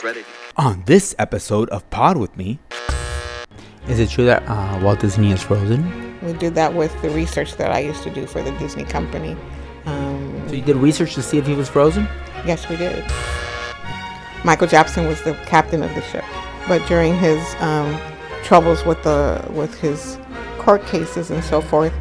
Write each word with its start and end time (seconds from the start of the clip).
Reddit. 0.00 0.24
On 0.56 0.82
this 0.86 1.14
episode 1.18 1.68
of 1.70 1.88
Pod 1.90 2.16
with 2.16 2.36
Me, 2.36 2.58
is 3.88 3.98
it 4.00 4.08
true 4.10 4.24
that 4.26 4.42
uh, 4.46 4.80
Walt 4.82 5.00
Disney 5.00 5.32
is 5.32 5.42
frozen? 5.42 6.18
We 6.22 6.32
did 6.34 6.54
that 6.54 6.74
with 6.74 6.92
the 7.02 7.10
research 7.10 7.56
that 7.56 7.70
I 7.70 7.78
used 7.80 8.02
to 8.02 8.10
do 8.10 8.26
for 8.26 8.42
the 8.42 8.50
Disney 8.52 8.84
company. 8.84 9.36
Um, 9.86 10.42
So 10.48 10.54
you 10.54 10.62
did 10.62 10.76
research 10.76 11.14
to 11.14 11.22
see 11.22 11.38
if 11.38 11.46
he 11.46 11.54
was 11.54 11.68
frozen? 11.68 12.06
yes, 12.46 12.68
we 12.68 12.76
did. 12.76 13.04
Michael 14.44 14.66
Jackson 14.66 15.06
was 15.06 15.20
the 15.22 15.34
captain 15.46 15.82
of 15.82 15.94
the 15.94 16.02
ship, 16.02 16.24
but 16.66 16.86
during 16.88 17.16
his 17.18 17.38
um, 17.60 17.98
troubles 18.42 18.84
with 18.86 19.02
the 19.02 19.44
with 19.50 19.78
his 19.80 20.18
court 20.58 20.84
cases 20.86 21.30
and 21.30 21.44
so 21.44 21.60
forth, 21.60 21.92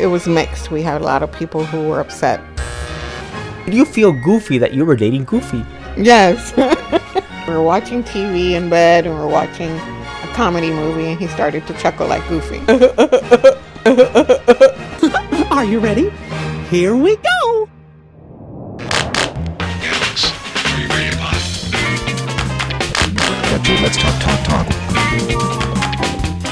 it 0.00 0.06
was 0.08 0.26
mixed. 0.26 0.70
We 0.72 0.82
had 0.82 1.00
a 1.00 1.04
lot 1.04 1.22
of 1.22 1.30
people 1.30 1.64
who 1.64 1.88
were 1.88 2.00
upset. 2.00 2.40
Did 3.64 3.74
you 3.74 3.84
feel 3.84 4.12
goofy 4.24 4.58
that 4.58 4.74
you 4.74 4.84
were 4.84 4.96
dating 4.96 5.24
Goofy? 5.24 5.64
Yes. 5.96 6.52
we 7.46 7.52
were 7.54 7.62
watching 7.62 8.02
TV 8.02 8.52
in 8.52 8.68
bed 8.70 9.06
and 9.06 9.14
we 9.14 9.20
were 9.20 9.28
watching 9.28 9.70
a 9.70 10.30
comedy 10.34 10.70
movie, 10.70 11.06
and 11.06 11.18
he 11.20 11.26
started 11.28 11.66
to 11.66 11.74
chuckle 11.74 12.06
like 12.06 12.26
Goofy. 12.28 12.60
Are 15.50 15.64
you 15.64 15.78
ready? 15.78 16.10
Here 16.70 16.96
we 16.96 17.16
go. 17.16 17.68
Alex, 18.80 20.32
are 20.66 20.80
you 20.80 20.88
ready 20.88 21.10
to 21.10 21.16
pod? 21.18 21.34
Get 23.64 23.80
let's 23.82 23.96
talk, 23.96 24.20
talk, 24.20 24.44
talk. 24.44 24.66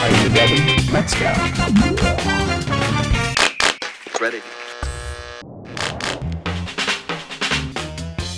Are 0.00 0.10
you 0.22 0.28
ready? 0.28 0.60
Let's 0.92 1.14
go. 1.14 1.32
Reddit. 4.20 4.42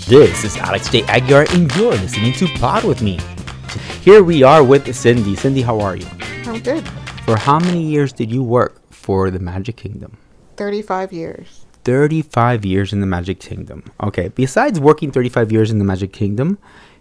This 0.07 0.45
is 0.45 0.59
Alex 0.59 0.91
J. 0.91 1.03
Aguilar, 1.05 1.47
and 1.53 1.75
you're 1.77 1.93
listening 1.93 2.35
to 2.35 2.47
Pod 2.59 2.85
with 2.85 3.01
Me. 3.01 3.19
Here 4.03 4.23
we 4.23 4.43
are 4.43 4.63
with 4.63 4.95
Cindy. 4.95 5.35
Cindy, 5.35 5.63
how 5.63 5.80
are 5.80 5.96
you? 5.96 6.07
I'm 6.45 6.61
good. 6.61 6.87
For 7.24 7.38
how 7.38 7.59
many 7.59 7.83
years 7.83 8.13
did 8.13 8.30
you 8.30 8.43
work 8.43 8.83
for 8.93 9.30
the 9.30 9.38
Magic 9.38 9.77
Kingdom? 9.77 10.19
35 10.59 11.15
years. 11.15 11.65
35 11.85 12.66
years 12.66 12.93
in 12.93 13.01
the 13.01 13.07
Magic 13.07 13.41
Kingdom. 13.41 13.83
Okay, 14.02 14.29
besides 14.29 14.79
working 14.79 15.11
35 15.11 15.51
years 15.51 15.71
in 15.71 15.79
the 15.79 15.87
Magic 15.87 16.13
Kingdom, 16.13 16.59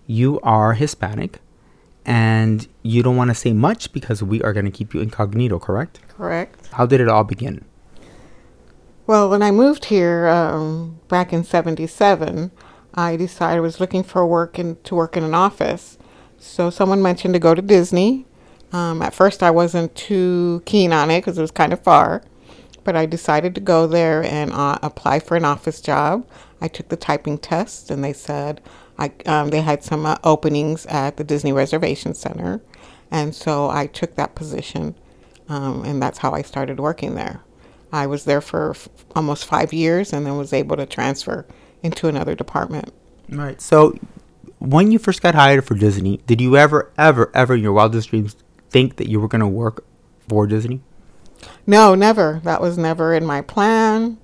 you 0.07 0.39
are 0.39 0.71
Hispanic 0.71 1.39
and 2.05 2.69
you 2.83 3.03
don't 3.03 3.17
want 3.17 3.31
to 3.31 3.35
say 3.35 3.51
much 3.51 3.91
because 3.91 4.23
we 4.23 4.41
are 4.43 4.53
going 4.53 4.65
to 4.65 4.71
keep 4.71 4.93
you 4.93 5.01
incognito, 5.01 5.59
correct? 5.59 5.99
Correct. 6.07 6.67
How 6.67 6.85
did 6.85 7.01
it 7.01 7.09
all 7.09 7.25
begin? 7.25 7.65
Well, 9.05 9.29
when 9.29 9.41
I 9.41 9.51
moved 9.51 9.85
here 9.85 10.27
um, 10.27 11.01
back 11.09 11.33
in 11.33 11.43
'77, 11.43 12.51
I 12.93 13.15
decided 13.15 13.57
I 13.57 13.59
was 13.59 13.79
looking 13.79 14.03
for 14.03 14.25
work 14.25 14.59
in, 14.59 14.77
to 14.83 14.95
work 14.95 15.17
in 15.17 15.23
an 15.23 15.33
office. 15.33 15.97
So 16.37 16.69
someone 16.69 17.01
mentioned 17.01 17.33
to 17.33 17.39
go 17.39 17.55
to 17.55 17.61
Disney. 17.61 18.25
Um, 18.71 19.01
at 19.01 19.13
first, 19.13 19.41
I 19.41 19.51
wasn't 19.51 19.95
too 19.95 20.61
keen 20.65 20.91
on 20.93 21.09
it 21.09 21.21
because 21.21 21.37
it 21.37 21.41
was 21.41 21.51
kind 21.51 21.73
of 21.73 21.81
far, 21.81 22.23
but 22.83 22.95
I 22.95 23.05
decided 23.05 23.55
to 23.55 23.61
go 23.61 23.87
there 23.87 24.23
and 24.23 24.51
uh, 24.51 24.79
apply 24.81 25.19
for 25.19 25.37
an 25.37 25.45
office 25.45 25.79
job. 25.79 26.27
I 26.59 26.67
took 26.67 26.89
the 26.89 26.97
typing 26.97 27.37
test, 27.37 27.91
and 27.91 28.03
they 28.03 28.13
said 28.13 28.61
I, 28.97 29.11
um, 29.25 29.49
they 29.49 29.61
had 29.61 29.83
some 29.83 30.05
uh, 30.05 30.17
openings 30.23 30.85
at 30.87 31.17
the 31.17 31.23
Disney 31.23 31.53
Reservation 31.53 32.13
Center, 32.13 32.61
and 33.11 33.35
so 33.35 33.69
I 33.69 33.87
took 33.87 34.15
that 34.15 34.35
position, 34.35 34.95
um, 35.49 35.83
and 35.85 36.01
that's 36.01 36.19
how 36.19 36.31
I 36.31 36.41
started 36.41 36.79
working 36.79 37.15
there. 37.15 37.41
I 37.91 38.07
was 38.07 38.25
there 38.25 38.41
for 38.41 38.71
f- 38.71 38.89
almost 39.15 39.45
five 39.45 39.71
years 39.71 40.13
and 40.13 40.25
then 40.25 40.35
was 40.35 40.51
able 40.51 40.77
to 40.77 40.85
transfer 40.87 41.45
into 41.83 42.07
another 42.07 42.33
department. 42.33 42.91
All 43.31 43.37
right. 43.37 43.61
So, 43.61 43.97
when 44.59 44.91
you 44.91 44.97
first 44.97 45.21
got 45.21 45.35
hired 45.35 45.65
for 45.65 45.75
Disney, 45.75 46.17
did 46.25 46.39
you 46.41 46.57
ever, 46.57 46.91
ever, 46.97 47.29
ever 47.33 47.53
in 47.55 47.61
your 47.61 47.73
wildest 47.73 48.09
dreams 48.09 48.35
think 48.69 48.95
that 48.95 49.09
you 49.09 49.19
were 49.19 49.27
going 49.27 49.41
to 49.41 49.47
work 49.47 49.85
for 50.27 50.47
Disney? 50.47 50.81
No, 51.67 51.95
never. 51.95 52.41
That 52.43 52.61
was 52.61 52.77
never 52.77 53.13
in 53.13 53.25
my 53.25 53.41
plan. 53.41 54.17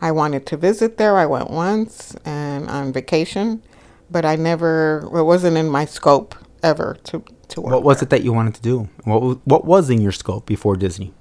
I 0.00 0.10
wanted 0.12 0.46
to 0.46 0.56
visit 0.56 0.96
there. 0.96 1.16
I 1.16 1.26
went 1.26 1.50
once 1.50 2.16
and 2.24 2.68
on 2.68 2.92
vacation, 2.92 3.62
but 4.10 4.24
I 4.24 4.36
never, 4.36 5.08
it 5.14 5.24
wasn't 5.24 5.56
in 5.56 5.68
my 5.68 5.84
scope 5.84 6.34
ever 6.62 6.96
to, 7.04 7.24
to 7.48 7.60
work. 7.60 7.72
What 7.72 7.82
was 7.82 7.98
there. 7.98 8.06
it 8.06 8.10
that 8.10 8.22
you 8.22 8.32
wanted 8.32 8.54
to 8.54 8.62
do? 8.62 8.88
What 9.04 9.22
was, 9.22 9.36
what 9.44 9.64
was 9.64 9.90
in 9.90 10.00
your 10.00 10.12
scope 10.12 10.46
before 10.46 10.76
Disney? 10.76 11.12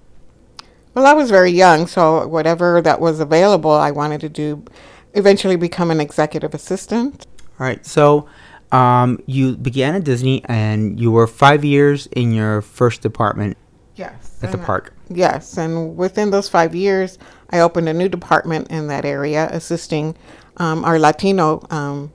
Well, 0.93 1.05
I 1.05 1.13
was 1.13 1.29
very 1.29 1.51
young, 1.51 1.87
so 1.87 2.27
whatever 2.27 2.81
that 2.81 2.99
was 2.99 3.19
available, 3.19 3.71
I 3.71 3.91
wanted 3.91 4.21
to 4.21 4.29
do, 4.29 4.65
eventually 5.13 5.55
become 5.55 5.91
an 5.91 5.99
executive 5.99 6.53
assistant. 6.53 7.25
All 7.59 7.67
right. 7.67 7.85
So, 7.85 8.27
um, 8.71 9.21
you 9.25 9.57
began 9.57 9.95
at 9.95 10.03
Disney 10.03 10.43
and 10.45 10.99
you 10.99 11.11
were 11.11 11.27
five 11.27 11.65
years 11.65 12.07
in 12.07 12.31
your 12.31 12.61
first 12.61 13.01
department 13.01 13.57
Yes. 13.95 14.37
at 14.41 14.51
the 14.51 14.57
park. 14.57 14.93
Yes, 15.09 15.57
and 15.57 15.97
within 15.97 16.31
those 16.31 16.47
five 16.47 16.73
years, 16.73 17.17
I 17.49 17.59
opened 17.59 17.89
a 17.89 17.93
new 17.93 18.07
department 18.07 18.71
in 18.71 18.87
that 18.87 19.03
area, 19.03 19.49
assisting 19.51 20.15
um, 20.57 20.85
our 20.85 20.97
Latino 20.97 21.61
um, 21.69 22.13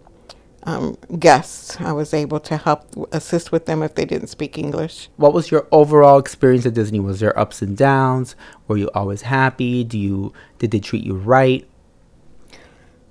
um, 0.64 0.96
guests. 1.18 1.76
I 1.80 1.92
was 1.92 2.14
able 2.14 2.40
to 2.40 2.56
help 2.56 2.82
assist 3.12 3.52
with 3.52 3.66
them 3.66 3.82
if 3.82 3.94
they 3.94 4.04
didn't 4.06 4.28
speak 4.28 4.56
English. 4.56 5.10
What 5.16 5.34
was 5.34 5.50
your 5.50 5.66
overall 5.70 6.18
experience 6.18 6.64
at 6.66 6.74
Disney? 6.74 7.00
Was 7.00 7.20
there 7.20 7.38
ups 7.38 7.60
and 7.60 7.76
downs? 7.76 8.34
Were 8.66 8.78
you 8.78 8.90
always 8.94 9.22
happy? 9.22 9.84
Do 9.84 9.98
you 9.98 10.32
did 10.58 10.70
they 10.70 10.80
treat 10.80 11.04
you 11.04 11.14
right? 11.14 11.68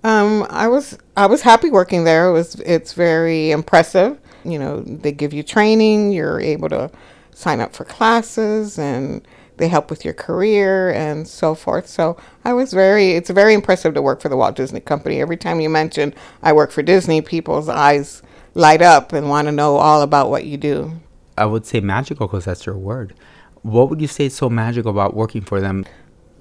Um, 0.05 0.45
I 0.51 0.67
was 0.67 0.99
I 1.17 1.25
was 1.25 1.41
happy 1.41 1.71
working 1.71 2.03
there. 2.03 2.27
It 2.27 2.33
was 2.33 2.55
it's 2.59 2.93
very 2.93 3.49
impressive. 3.49 4.19
You 4.43 4.59
know, 4.59 4.81
they 4.81 5.11
give 5.11 5.33
you 5.33 5.41
training. 5.41 6.11
You're 6.11 6.39
able 6.39 6.69
to 6.69 6.91
sign 7.31 7.59
up 7.59 7.73
for 7.73 7.85
classes, 7.85 8.77
and 8.77 9.27
they 9.57 9.67
help 9.67 9.89
with 9.89 10.05
your 10.05 10.13
career 10.13 10.93
and 10.93 11.27
so 11.27 11.55
forth. 11.55 11.87
So 11.87 12.17
I 12.43 12.53
was 12.53 12.71
very. 12.71 13.13
It's 13.13 13.31
very 13.31 13.55
impressive 13.55 13.95
to 13.95 14.01
work 14.03 14.21
for 14.21 14.29
the 14.29 14.37
Walt 14.37 14.55
Disney 14.55 14.79
Company. 14.79 15.21
Every 15.21 15.37
time 15.37 15.59
you 15.59 15.69
mention 15.69 16.13
I 16.43 16.53
work 16.53 16.69
for 16.69 16.83
Disney, 16.83 17.21
people's 17.21 17.67
eyes 17.67 18.21
light 18.53 18.83
up 18.83 19.11
and 19.11 19.27
want 19.27 19.47
to 19.47 19.51
know 19.51 19.77
all 19.77 20.03
about 20.03 20.29
what 20.29 20.45
you 20.45 20.57
do. 20.57 21.01
I 21.35 21.47
would 21.47 21.65
say 21.65 21.79
magical 21.79 22.27
because 22.27 22.45
that's 22.45 22.67
your 22.67 22.77
word. 22.77 23.15
What 23.63 23.89
would 23.89 23.99
you 23.99 24.07
say 24.07 24.25
is 24.25 24.35
so 24.35 24.51
magical 24.51 24.91
about 24.91 25.15
working 25.15 25.41
for 25.41 25.59
them? 25.59 25.87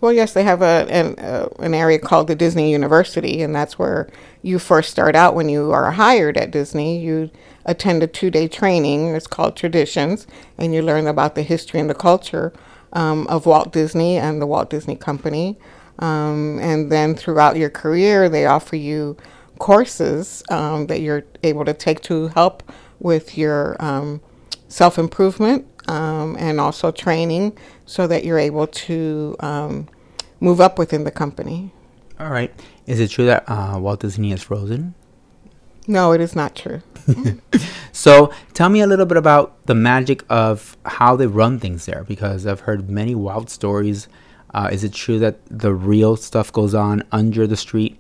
Well, 0.01 0.13
yes, 0.13 0.35
they 0.35 0.45
have 0.45 0.61
a 0.61 0.87
an, 0.91 1.19
uh, 1.19 1.49
an 1.61 1.73
area 1.73 1.99
called 1.99 2.27
the 2.27 2.35
Disney 2.35 2.71
University, 2.71 3.43
and 3.43 3.55
that's 3.55 3.79
where 3.79 4.09
you 4.43 4.59
first 4.59 4.91
start 4.91 5.17
out 5.17 5.35
when 5.35 5.49
you 5.49 5.73
are 5.73 5.93
hired 5.93 6.37
at 6.37 6.51
Disney. 6.51 6.99
You 7.01 7.31
attend 7.65 8.03
a 8.03 8.07
two 8.07 8.31
day 8.31 8.49
training. 8.49 9.15
It's 9.15 9.27
called 9.27 9.57
Traditions, 9.57 10.27
and 10.59 10.75
you 10.75 10.83
learn 10.83 11.07
about 11.07 11.35
the 11.35 11.43
history 11.43 11.81
and 11.81 11.89
the 11.89 11.95
culture 11.95 12.53
um, 12.93 13.27
of 13.29 13.47
Walt 13.47 13.73
Disney 13.73 14.19
and 14.19 14.43
the 14.43 14.47
Walt 14.47 14.69
Disney 14.71 14.97
Company. 14.97 15.57
Um, 15.99 16.59
and 16.61 16.91
then 16.91 17.15
throughout 17.15 17.57
your 17.57 17.71
career, 17.71 18.29
they 18.29 18.47
offer 18.47 18.77
you 18.77 19.17
courses 19.59 20.43
um, 20.51 20.87
that 20.89 21.01
you're 21.01 21.25
able 21.43 21.65
to 21.65 21.73
take 21.73 22.03
to 22.03 22.29
help 22.29 22.63
with 22.99 23.39
your 23.39 23.77
um, 23.83 24.21
self 24.69 24.99
improvement 24.99 25.67
um, 25.89 26.37
and 26.39 26.61
also 26.61 26.91
training 26.91 27.57
so 27.87 28.07
that 28.07 28.25
you're 28.25 28.39
able 28.39 28.67
to 28.67 29.37
um, 29.41 29.89
move 30.41 30.61
up 30.61 30.79
within 30.79 31.05
the 31.05 31.11
company. 31.11 31.73
All 32.19 32.31
right. 32.31 32.53
Is 32.87 33.01
it 33.01 33.11
true 33.11 33.27
that 33.27 33.45
uh, 33.49 33.79
Walt 33.79 34.01
Disney 34.01 34.33
is 34.33 34.43
frozen? 34.43 34.95
No, 35.87 36.13
it 36.13 36.21
is 36.21 36.35
not 36.35 36.55
true. 36.55 36.83
So 37.95 38.33
tell 38.55 38.71
me 38.71 38.81
a 38.81 38.89
little 38.89 39.07
bit 39.07 39.17
about 39.17 39.67
the 39.67 39.75
magic 39.75 40.25
of 40.29 40.77
how 40.85 41.15
they 41.15 41.29
run 41.29 41.61
things 41.61 41.87
there 41.87 42.03
because 42.03 42.45
I've 42.45 42.61
heard 42.61 42.91
many 42.91 43.15
wild 43.15 43.49
stories. 43.49 44.09
Uh, 44.53 44.69
is 44.73 44.83
it 44.83 44.93
true 44.93 45.21
that 45.21 45.39
the 45.47 45.73
real 45.73 46.17
stuff 46.17 46.53
goes 46.53 46.75
on 46.75 47.05
under 47.13 47.47
the 47.47 47.57
street? 47.57 47.97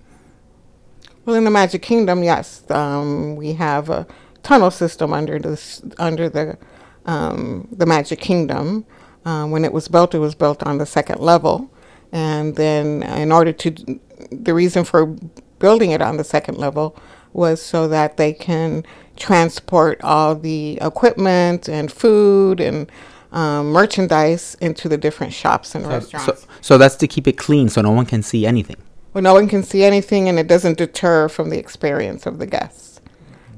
Well, 1.24 1.36
in 1.36 1.44
the 1.44 1.50
Magic 1.50 1.80
Kingdom, 1.80 2.24
yes, 2.24 2.68
um, 2.70 3.36
we 3.36 3.52
have 3.52 3.88
a 3.88 4.06
tunnel 4.42 4.72
system 4.72 5.12
under 5.12 5.38
the 5.38 5.94
under 5.98 6.28
the 6.28 6.58
um, 7.06 7.68
the 7.72 7.86
Magic 7.86 8.20
Kingdom. 8.20 8.86
Um, 9.24 9.50
when 9.50 9.64
it 9.64 9.72
was 9.72 9.88
built, 9.88 10.14
it 10.14 10.18
was 10.18 10.34
built 10.34 10.62
on 10.64 10.76
the 10.76 10.84
second 10.84 11.20
level, 11.20 11.70
and 12.12 12.56
then 12.56 13.02
in 13.02 13.32
order 13.32 13.52
to, 13.52 13.98
the 14.30 14.52
reason 14.52 14.84
for 14.84 15.16
building 15.58 15.92
it 15.92 16.02
on 16.02 16.18
the 16.18 16.24
second 16.24 16.58
level 16.58 16.94
was 17.32 17.62
so 17.62 17.88
that 17.88 18.18
they 18.18 18.34
can 18.34 18.84
transport 19.16 20.00
all 20.02 20.34
the 20.34 20.78
equipment 20.82 21.68
and 21.68 21.90
food 21.90 22.60
and 22.60 22.90
um, 23.32 23.72
merchandise 23.72 24.56
into 24.60 24.88
the 24.88 24.96
different 24.96 25.32
shops 25.32 25.74
and 25.74 25.86
restaurants. 25.86 26.42
So, 26.42 26.48
so 26.60 26.78
that's 26.78 26.96
to 26.96 27.08
keep 27.08 27.26
it 27.26 27.36
clean 27.36 27.68
so 27.68 27.80
no 27.80 27.90
one 27.90 28.06
can 28.06 28.22
see 28.22 28.46
anything. 28.46 28.76
Well, 29.12 29.22
no 29.22 29.34
one 29.34 29.48
can 29.48 29.62
see 29.62 29.84
anything, 29.84 30.28
and 30.28 30.38
it 30.38 30.48
doesn't 30.48 30.78
deter 30.78 31.28
from 31.28 31.50
the 31.50 31.58
experience 31.58 32.26
of 32.26 32.38
the 32.38 32.46
guests. 32.46 32.93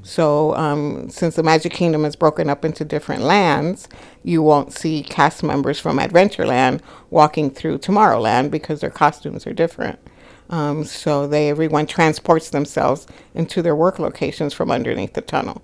So, 0.07 0.55
um, 0.55 1.09
since 1.09 1.35
the 1.35 1.43
Magic 1.43 1.73
Kingdom 1.73 2.05
is 2.05 2.15
broken 2.15 2.49
up 2.49 2.63
into 2.63 2.85
different 2.85 3.23
lands, 3.23 3.89
you 4.23 4.41
won't 4.41 4.71
see 4.71 5.03
cast 5.03 5.43
members 5.43 5.81
from 5.81 5.99
Adventureland 5.99 6.79
walking 7.09 7.51
through 7.51 7.79
Tomorrowland 7.79 8.49
because 8.49 8.79
their 8.79 8.89
costumes 8.89 9.45
are 9.45 9.51
different. 9.51 9.99
Um, 10.49 10.85
so 10.85 11.27
they 11.27 11.49
everyone 11.49 11.87
transports 11.87 12.51
themselves 12.51 13.05
into 13.35 13.61
their 13.61 13.75
work 13.75 13.99
locations 13.99 14.53
from 14.53 14.71
underneath 14.71 15.11
the 15.11 15.21
tunnel. 15.21 15.61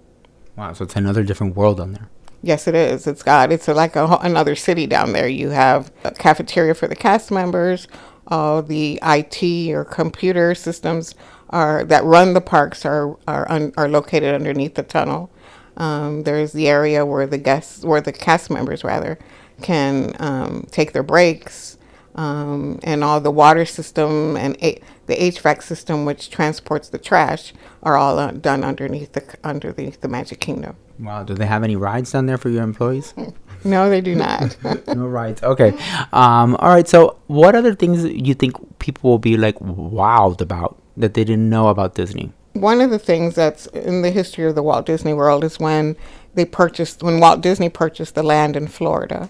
Wow, 0.57 0.73
so 0.73 0.83
it's 0.83 0.97
another 0.97 1.23
different 1.23 1.55
world 1.55 1.79
on 1.79 1.93
there. 1.93 2.09
Yes, 2.41 2.67
it 2.67 2.75
is. 2.75 3.07
It's 3.07 3.23
got 3.23 3.53
it's 3.53 3.69
like 3.69 3.95
a, 3.95 4.17
another 4.21 4.55
city 4.57 4.87
down 4.87 5.13
there. 5.13 5.29
You 5.29 5.51
have 5.51 5.89
a 6.03 6.11
cafeteria 6.11 6.73
for 6.73 6.89
the 6.89 6.97
cast 6.97 7.31
members. 7.31 7.87
All 8.27 8.61
the 8.61 8.99
IT 9.01 9.71
or 9.73 9.85
computer 9.85 10.53
systems 10.53 11.15
are 11.53 11.83
that 11.85 12.03
run 12.03 12.33
the 12.33 12.41
parks 12.41 12.85
are 12.85 13.15
are 13.27 13.49
un, 13.49 13.71
are 13.77 13.87
located 13.87 14.33
underneath 14.35 14.75
the 14.75 14.83
tunnel. 14.83 15.29
Um, 15.77 16.23
there's 16.23 16.51
the 16.51 16.67
area 16.67 17.05
where 17.05 17.25
the 17.25 17.37
guests, 17.37 17.83
where 17.83 18.01
the 18.01 18.11
cast 18.11 18.49
members 18.49 18.83
rather, 18.83 19.17
can 19.61 20.15
um, 20.19 20.67
take 20.69 20.91
their 20.93 21.03
breaks, 21.03 21.77
um, 22.15 22.79
and 22.83 23.03
all 23.03 23.19
the 23.21 23.31
water 23.31 23.65
system 23.65 24.37
and 24.37 24.55
a- 24.61 24.79
the 25.07 25.15
HVAC 25.15 25.63
system, 25.63 26.05
which 26.05 26.29
transports 26.29 26.89
the 26.89 26.97
trash, 26.99 27.53
are 27.81 27.97
all 27.97 28.19
uh, 28.19 28.31
done 28.31 28.63
underneath 28.63 29.13
the 29.13 29.23
underneath 29.43 30.01
the 30.01 30.07
Magic 30.07 30.39
Kingdom. 30.39 30.75
Wow, 30.99 31.23
do 31.23 31.33
they 31.33 31.47
have 31.47 31.63
any 31.63 31.75
rides 31.75 32.11
down 32.11 32.27
there 32.27 32.37
for 32.37 32.49
your 32.49 32.63
employees? 32.63 33.13
No, 33.65 33.89
they 33.89 34.01
do 34.01 34.13
not. 34.13 34.57
no 34.87 35.07
rides. 35.07 35.41
Okay. 35.41 35.69
Um, 36.11 36.55
all 36.57 36.67
right. 36.67 36.85
So, 36.85 37.17
what 37.27 37.55
other 37.55 37.73
things 37.73 38.03
do 38.03 38.09
you 38.09 38.33
think 38.33 38.55
people 38.79 39.09
will 39.09 39.19
be 39.19 39.37
like 39.37 39.57
wowed 39.59 40.41
about 40.41 40.77
that 40.97 41.13
they 41.13 41.23
didn't 41.23 41.49
know 41.49 41.67
about 41.67 41.95
Disney? 41.95 42.31
One 42.53 42.81
of 42.81 42.91
the 42.91 42.99
things 42.99 43.35
that's 43.35 43.65
in 43.67 44.03
the 44.03 44.11
history 44.11 44.45
of 44.45 44.55
the 44.55 44.63
Walt 44.63 44.85
Disney 44.85 45.13
World 45.13 45.43
is 45.43 45.59
when 45.59 45.95
they 46.35 46.45
purchased, 46.45 47.01
when 47.01 47.19
Walt 47.19 47.41
Disney 47.41 47.69
purchased 47.69 48.15
the 48.15 48.23
land 48.23 48.55
in 48.55 48.67
Florida. 48.67 49.29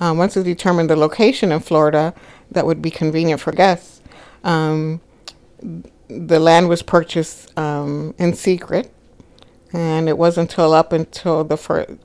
Um, 0.00 0.18
once 0.18 0.34
they 0.34 0.42
determined 0.42 0.90
the 0.90 0.96
location 0.96 1.52
in 1.52 1.60
Florida 1.60 2.12
that 2.50 2.66
would 2.66 2.82
be 2.82 2.90
convenient 2.90 3.40
for 3.40 3.52
guests, 3.52 4.02
um, 4.44 5.00
the 6.08 6.38
land 6.38 6.68
was 6.68 6.82
purchased 6.82 7.56
um, 7.58 8.14
in 8.18 8.34
secret, 8.34 8.92
and 9.72 10.08
it 10.08 10.18
wasn't 10.18 10.50
until 10.50 10.74
up 10.74 10.92
until 10.92 11.44
the 11.44 11.56
fir- 11.56 11.98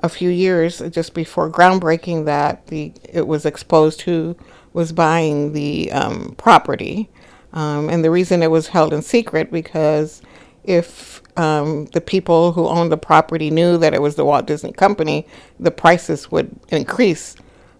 a 0.00 0.08
few 0.08 0.30
years 0.30 0.80
just 0.90 1.14
before 1.14 1.50
groundbreaking 1.50 2.24
that 2.24 2.66
the 2.68 2.92
it 3.08 3.26
was 3.26 3.44
exposed 3.44 4.02
who 4.02 4.36
was 4.72 4.92
buying 4.92 5.52
the 5.52 5.90
um, 5.92 6.34
property, 6.38 7.10
um, 7.52 7.88
and 7.88 8.04
the 8.04 8.10
reason 8.10 8.42
it 8.42 8.50
was 8.50 8.68
held 8.68 8.92
in 8.92 9.02
secret 9.02 9.50
because 9.50 10.22
if 10.64 11.22
um, 11.38 11.86
the 11.86 12.00
people 12.00 12.52
who 12.52 12.66
owned 12.66 12.92
the 12.92 12.96
property 12.98 13.50
knew 13.50 13.78
that 13.78 13.94
it 13.94 14.02
was 14.02 14.16
the 14.16 14.24
Walt 14.24 14.46
Disney 14.46 14.72
Company, 14.72 15.26
the 15.58 15.70
prices 15.70 16.30
would 16.30 16.54
increase 16.68 17.36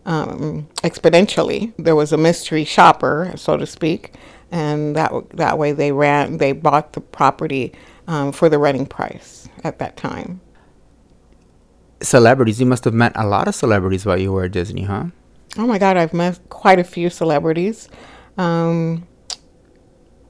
um, 0.06 0.67
exponentially. 0.79 1.73
There 1.76 1.94
was 1.94 2.12
a 2.12 2.17
mystery 2.17 2.65
shopper, 2.65 3.32
so 3.37 3.56
to 3.56 3.67
speak, 3.67 4.15
and 4.50 4.97
that 4.97 5.12
that 5.35 5.59
way 5.59 5.73
they 5.73 5.93
ran 5.93 6.38
they 6.38 6.53
bought 6.53 6.94
the 6.94 7.03
property 7.03 7.73
um, 8.06 8.32
for 8.32 8.49
the 8.49 8.59
running 8.59 8.87
price 8.87 9.49
at 9.65 9.79
that 9.81 9.97
time. 9.97 10.41
Celebrities. 12.00 12.61
You 12.61 12.67
must 12.67 12.85
have 12.85 12.94
met 12.94 13.12
a 13.17 13.26
lot 13.26 13.49
of 13.49 13.55
celebrities 13.55 14.06
while 14.06 14.19
you 14.19 14.32
were 14.32 14.44
at 14.44 14.53
Disney, 14.53 14.85
huh? 14.85 15.06
Oh 15.59 15.67
my 15.67 15.79
God, 15.79 15.97
I've 15.97 16.15
met 16.15 16.38
quite 16.49 16.79
a 16.79 16.85
few 16.85 17.11
celebrities. 17.11 17.88
Um, 18.38 19.06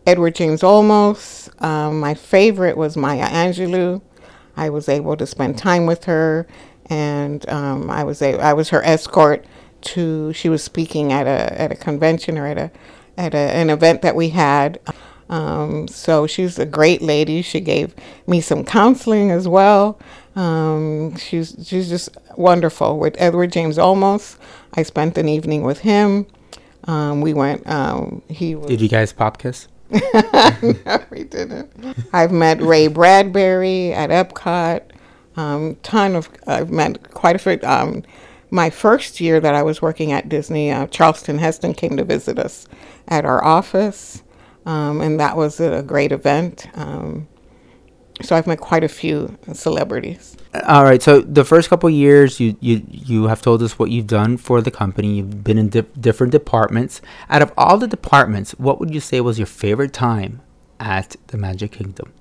Edward 0.08 0.34
James 0.34 0.62
Olmos. 0.62 1.50
Um, 1.62 2.00
my 2.00 2.14
favorite 2.14 2.78
was 2.78 2.96
Maya 2.96 3.28
Angelou. 3.28 4.00
I 4.56 4.70
was 4.70 4.88
able 4.88 5.18
to 5.18 5.26
spend 5.26 5.58
time 5.58 5.84
with 5.84 6.04
her, 6.04 6.46
and 6.86 7.46
um, 7.50 7.90
I 7.90 8.04
was 8.04 8.22
a, 8.22 8.38
I 8.38 8.54
was 8.54 8.70
her 8.70 8.82
escort 8.84 9.44
to. 9.82 10.32
She 10.32 10.48
was 10.48 10.64
speaking 10.64 11.12
at 11.12 11.26
a 11.26 11.60
at 11.60 11.72
a 11.72 11.76
convention 11.76 12.38
or 12.38 12.46
at 12.46 12.56
a 12.56 12.70
at 13.18 13.34
a, 13.34 13.36
an 13.36 13.68
event 13.68 14.00
that 14.00 14.16
we 14.16 14.30
had. 14.30 14.80
Um, 15.28 15.86
so 15.88 16.26
she's 16.26 16.58
a 16.58 16.64
great 16.64 17.02
lady. 17.02 17.42
She 17.42 17.60
gave 17.60 17.94
me 18.26 18.40
some 18.40 18.64
counseling 18.64 19.30
as 19.30 19.46
well. 19.46 20.00
Um, 20.34 21.16
she's 21.16 21.54
she's 21.62 21.90
just 21.90 22.16
wonderful. 22.34 22.98
With 22.98 23.14
Edward 23.18 23.52
James 23.52 23.76
Olmos, 23.76 24.38
I 24.72 24.84
spent 24.84 25.18
an 25.18 25.28
evening 25.28 25.64
with 25.64 25.80
him. 25.80 26.26
Um, 26.84 27.20
we 27.20 27.34
went. 27.34 27.68
Um, 27.68 28.22
he 28.30 28.54
was. 28.54 28.68
Did 28.68 28.80
you 28.80 28.88
guys 28.88 29.12
pop 29.12 29.36
kiss? 29.36 29.68
no, 30.62 31.04
we 31.10 31.24
didn't. 31.24 31.72
I've 32.12 32.32
met 32.32 32.60
Ray 32.60 32.88
Bradbury 32.88 33.92
at 33.92 34.10
Epcot. 34.10 34.82
Um, 35.36 35.76
ton 35.82 36.16
of 36.16 36.28
I've 36.46 36.70
met 36.70 37.10
quite 37.12 37.36
a 37.36 37.38
few. 37.38 37.58
Um, 37.62 38.02
my 38.50 38.70
first 38.70 39.20
year 39.20 39.40
that 39.40 39.54
I 39.54 39.62
was 39.62 39.80
working 39.80 40.12
at 40.12 40.28
Disney, 40.28 40.70
uh, 40.70 40.86
Charlton 40.88 41.38
Heston 41.38 41.74
came 41.74 41.96
to 41.96 42.04
visit 42.04 42.38
us 42.38 42.66
at 43.06 43.24
our 43.24 43.42
office, 43.44 44.22
um, 44.66 45.00
and 45.00 45.20
that 45.20 45.36
was 45.36 45.60
a 45.60 45.82
great 45.82 46.12
event. 46.12 46.66
Um, 46.74 47.28
so 48.22 48.36
I've 48.36 48.46
met 48.46 48.58
quite 48.60 48.84
a 48.84 48.88
few 48.88 49.38
celebrities. 49.52 50.36
All 50.66 50.84
right. 50.84 51.02
So 51.02 51.20
the 51.20 51.44
first 51.44 51.68
couple 51.68 51.88
years, 51.90 52.40
you 52.40 52.56
you 52.60 52.82
you 52.88 53.24
have 53.24 53.42
told 53.42 53.62
us 53.62 53.78
what 53.78 53.90
you've 53.90 54.06
done 54.06 54.36
for 54.36 54.60
the 54.60 54.70
company. 54.70 55.16
You've 55.16 55.44
been 55.44 55.58
in 55.58 55.68
di- 55.68 55.84
different 56.00 56.32
departments. 56.32 57.00
Out 57.28 57.42
of 57.42 57.52
all 57.56 57.78
the 57.78 57.86
departments, 57.86 58.52
what 58.52 58.80
would 58.80 58.92
you 58.92 59.00
say 59.00 59.20
was 59.20 59.38
your 59.38 59.46
favorite 59.46 59.92
time 59.92 60.40
at 60.80 61.16
the 61.28 61.36
Magic 61.36 61.72
Kingdom? 61.72 62.12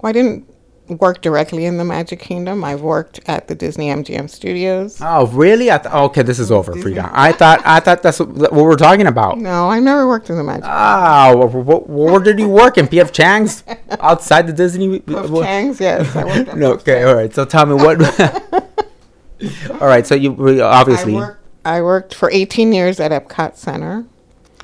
Well, 0.00 0.10
I 0.10 0.12
didn't 0.12 0.48
work 0.88 1.22
directly 1.22 1.64
in 1.64 1.78
the 1.78 1.84
Magic 1.84 2.18
Kingdom. 2.20 2.62
I've 2.62 2.82
worked 2.82 3.20
at 3.26 3.48
the 3.48 3.54
Disney 3.54 3.88
MGM 3.88 4.28
Studios. 4.28 4.98
Oh, 5.00 5.26
really? 5.28 5.70
I 5.70 5.78
th- 5.78 5.94
okay, 5.94 6.22
this 6.22 6.38
is 6.38 6.50
over, 6.50 6.74
Frida. 6.74 7.10
I 7.12 7.32
thought 7.32 7.62
I 7.64 7.80
thought 7.80 8.02
that's 8.02 8.20
what, 8.20 8.52
what 8.52 8.64
we're 8.64 8.76
talking 8.76 9.06
about. 9.06 9.38
No, 9.38 9.68
I 9.70 9.80
never 9.80 10.06
worked 10.06 10.28
in 10.30 10.36
the 10.36 10.44
Magic. 10.44 10.64
Ah, 10.66 11.32
wh- 11.36 11.50
wh- 11.50 11.88
where 11.88 12.20
did 12.20 12.38
you 12.38 12.48
work 12.48 12.76
in 12.78 12.86
PF 12.86 13.12
Chang's 13.12 13.64
outside 14.00 14.46
the 14.46 14.52
Disney? 14.52 14.98
Wh- 15.08 15.42
Chang's, 15.42 15.80
yes. 15.80 16.14
I 16.14 16.24
worked 16.24 16.54
No, 16.56 16.72
okay, 16.74 16.94
Chang's. 16.96 17.06
all 17.08 17.14
right. 17.14 17.34
So 17.34 17.44
tell 17.44 17.66
me 17.66 17.74
what. 17.74 18.20
all 19.80 19.88
right, 19.88 20.06
so 20.06 20.14
you 20.14 20.62
obviously 20.62 21.14
I 21.14 21.18
worked, 21.18 21.40
I 21.64 21.82
worked 21.82 22.14
for 22.14 22.30
18 22.30 22.72
years 22.72 23.00
at 23.00 23.10
Epcot 23.10 23.56
Center. 23.56 24.06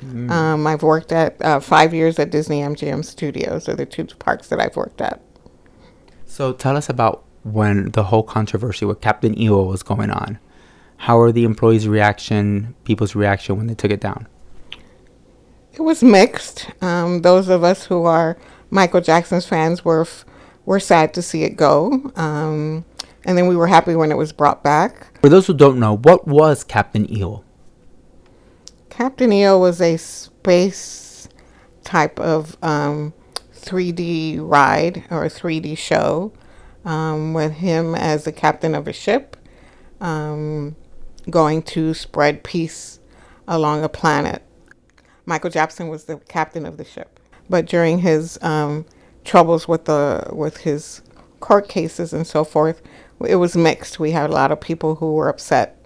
Mm. 0.01 0.31
Um, 0.31 0.67
I've 0.67 0.81
worked 0.81 1.11
at 1.11 1.39
uh, 1.43 1.59
five 1.59 1.93
years 1.93 2.17
at 2.19 2.31
Disney 2.31 2.61
MGM 2.61 3.05
Studios. 3.05 3.67
Are 3.69 3.75
the 3.75 3.85
two 3.85 4.05
parks 4.05 4.47
that 4.49 4.59
I've 4.59 4.75
worked 4.75 5.01
at. 5.01 5.21
So 6.31 6.53
tell 6.53 6.77
us 6.77 6.87
about 6.87 7.25
when 7.43 7.91
the 7.91 8.03
whole 8.03 8.23
controversy 8.23 8.85
with 8.85 9.01
Captain 9.01 9.37
EO 9.37 9.63
was 9.63 9.83
going 9.83 10.09
on. 10.09 10.39
How 10.95 11.17
were 11.17 11.33
the 11.33 11.43
employees' 11.43 11.89
reaction, 11.89 12.73
people's 12.85 13.15
reaction 13.15 13.57
when 13.57 13.67
they 13.67 13.75
took 13.75 13.91
it 13.91 13.99
down? 13.99 14.29
It 15.73 15.81
was 15.81 16.01
mixed. 16.01 16.69
Um, 16.81 17.21
those 17.21 17.49
of 17.49 17.65
us 17.65 17.83
who 17.83 18.05
are 18.05 18.37
Michael 18.69 19.01
Jackson's 19.01 19.45
fans 19.45 19.83
were 19.83 20.03
f- 20.03 20.23
were 20.63 20.79
sad 20.79 21.13
to 21.15 21.21
see 21.21 21.43
it 21.43 21.57
go, 21.57 22.09
um, 22.15 22.85
and 23.25 23.37
then 23.37 23.47
we 23.47 23.57
were 23.57 23.67
happy 23.67 23.93
when 23.93 24.09
it 24.09 24.15
was 24.15 24.31
brought 24.31 24.63
back. 24.63 25.19
For 25.19 25.27
those 25.27 25.47
who 25.47 25.53
don't 25.53 25.81
know, 25.81 25.97
what 25.97 26.29
was 26.29 26.63
Captain 26.63 27.13
EO? 27.13 27.43
Captain 28.89 29.33
EO 29.33 29.59
was 29.59 29.81
a 29.81 29.97
space 29.97 31.27
type 31.83 32.17
of 32.21 32.55
um, 32.63 33.13
3D 33.61 34.37
ride 34.39 35.03
or 35.09 35.23
a 35.25 35.29
3D 35.29 35.77
show 35.77 36.33
um, 36.85 37.33
with 37.33 37.53
him 37.53 37.95
as 37.95 38.23
the 38.23 38.31
captain 38.31 38.73
of 38.75 38.87
a 38.87 38.93
ship 38.93 39.37
um, 39.99 40.75
going 41.29 41.61
to 41.61 41.93
spread 41.93 42.43
peace 42.43 42.99
along 43.47 43.83
a 43.83 43.89
planet. 43.89 44.41
Michael 45.25 45.49
Jackson 45.49 45.87
was 45.87 46.05
the 46.05 46.17
captain 46.17 46.65
of 46.65 46.77
the 46.77 46.83
ship, 46.83 47.19
but 47.49 47.65
during 47.65 47.99
his 47.99 48.41
um, 48.41 48.85
troubles 49.23 49.67
with 49.67 49.85
the 49.85 50.27
with 50.31 50.57
his 50.57 51.01
court 51.39 51.69
cases 51.69 52.11
and 52.11 52.25
so 52.25 52.43
forth, 52.43 52.81
it 53.27 53.35
was 53.35 53.55
mixed. 53.55 53.99
We 53.99 54.11
had 54.11 54.29
a 54.29 54.33
lot 54.33 54.51
of 54.51 54.59
people 54.59 54.95
who 54.95 55.13
were 55.13 55.29
upset 55.29 55.85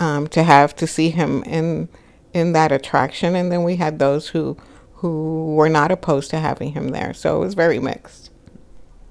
um, 0.00 0.26
to 0.28 0.42
have 0.42 0.74
to 0.76 0.86
see 0.86 1.10
him 1.10 1.42
in 1.44 1.88
in 2.34 2.52
that 2.52 2.72
attraction, 2.72 3.36
and 3.36 3.52
then 3.52 3.62
we 3.62 3.76
had 3.76 3.98
those 3.98 4.28
who 4.28 4.56
who 5.02 5.56
were 5.56 5.68
not 5.68 5.90
opposed 5.90 6.30
to 6.30 6.38
having 6.38 6.70
him 6.72 6.90
there. 6.90 7.12
So 7.12 7.36
it 7.36 7.40
was 7.40 7.54
very 7.54 7.80
mixed. 7.80 8.30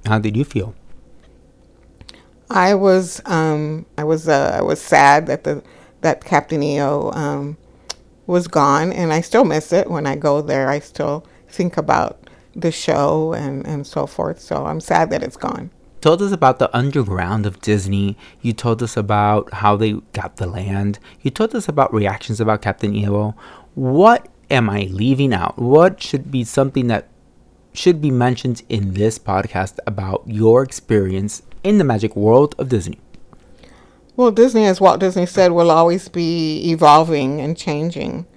How 0.06 0.20
did 0.20 0.38
you 0.38 0.46
feel? 0.46 0.74
I 2.50 2.76
was 2.76 3.22
um, 3.26 3.86
I 3.98 4.06
was 4.06 4.30
uh, 4.30 4.56
I 4.58 4.62
was 4.62 4.82
sad 4.82 5.28
that 5.28 5.44
the 5.44 5.62
that 6.00 6.24
Captain 6.24 6.64
EO 6.64 7.12
um, 7.12 7.58
was 8.26 8.48
gone, 8.48 8.94
and 8.94 9.12
I 9.12 9.20
still 9.20 9.44
miss 9.44 9.74
it 9.74 9.92
when 9.92 10.08
I 10.08 10.16
go 10.16 10.42
there. 10.42 10.70
I 10.70 10.80
still 10.80 11.26
think 11.50 11.76
about 11.76 12.18
the 12.56 12.72
show 12.72 13.34
and 13.34 13.68
and 13.68 13.86
so 13.86 14.08
forth. 14.08 14.40
So 14.40 14.66
I'm 14.66 14.80
sad 14.80 15.10
that 15.10 15.22
it's 15.22 15.38
gone. 15.38 15.72
told 16.00 16.22
us 16.22 16.32
about 16.32 16.60
the 16.60 16.76
underground 16.76 17.46
of 17.46 17.60
Disney. 17.60 18.18
You 18.42 18.54
told 18.54 18.82
us 18.82 18.96
about 18.96 19.54
how 19.56 19.76
they 19.76 19.92
got 20.14 20.38
the 20.38 20.48
land. 20.48 21.00
You 21.22 21.32
told 21.32 21.54
us 21.54 21.68
about 21.68 21.94
reactions 21.94 22.40
about 22.40 22.62
Captain 22.62 22.96
EO. 22.96 23.36
What 23.76 24.30
am 24.52 24.70
I 24.70 24.90
leaving 24.92 25.34
out? 25.34 25.58
What 25.58 26.04
should 26.04 26.30
be 26.30 26.44
something 26.44 26.88
that 26.88 27.08
should 27.74 28.02
be 28.02 28.12
mentioned 28.12 28.62
in 28.70 28.94
this 28.94 29.18
podcast 29.18 29.80
about 29.88 30.24
your 30.28 30.62
experience 30.62 31.42
in 31.64 31.78
the 31.78 31.84
magic 31.84 32.16
world 32.16 32.54
of 32.60 32.70
Disney? 32.70 33.00
Well, 34.18 34.32
Disney, 34.32 34.66
as 34.66 34.82
Walt 34.82 35.00
Disney 35.00 35.26
said, 35.26 35.54
will 35.54 35.72
always 35.72 36.10
be 36.10 36.70
evolving 36.70 37.40
and 37.40 37.58
changing. 37.58 38.28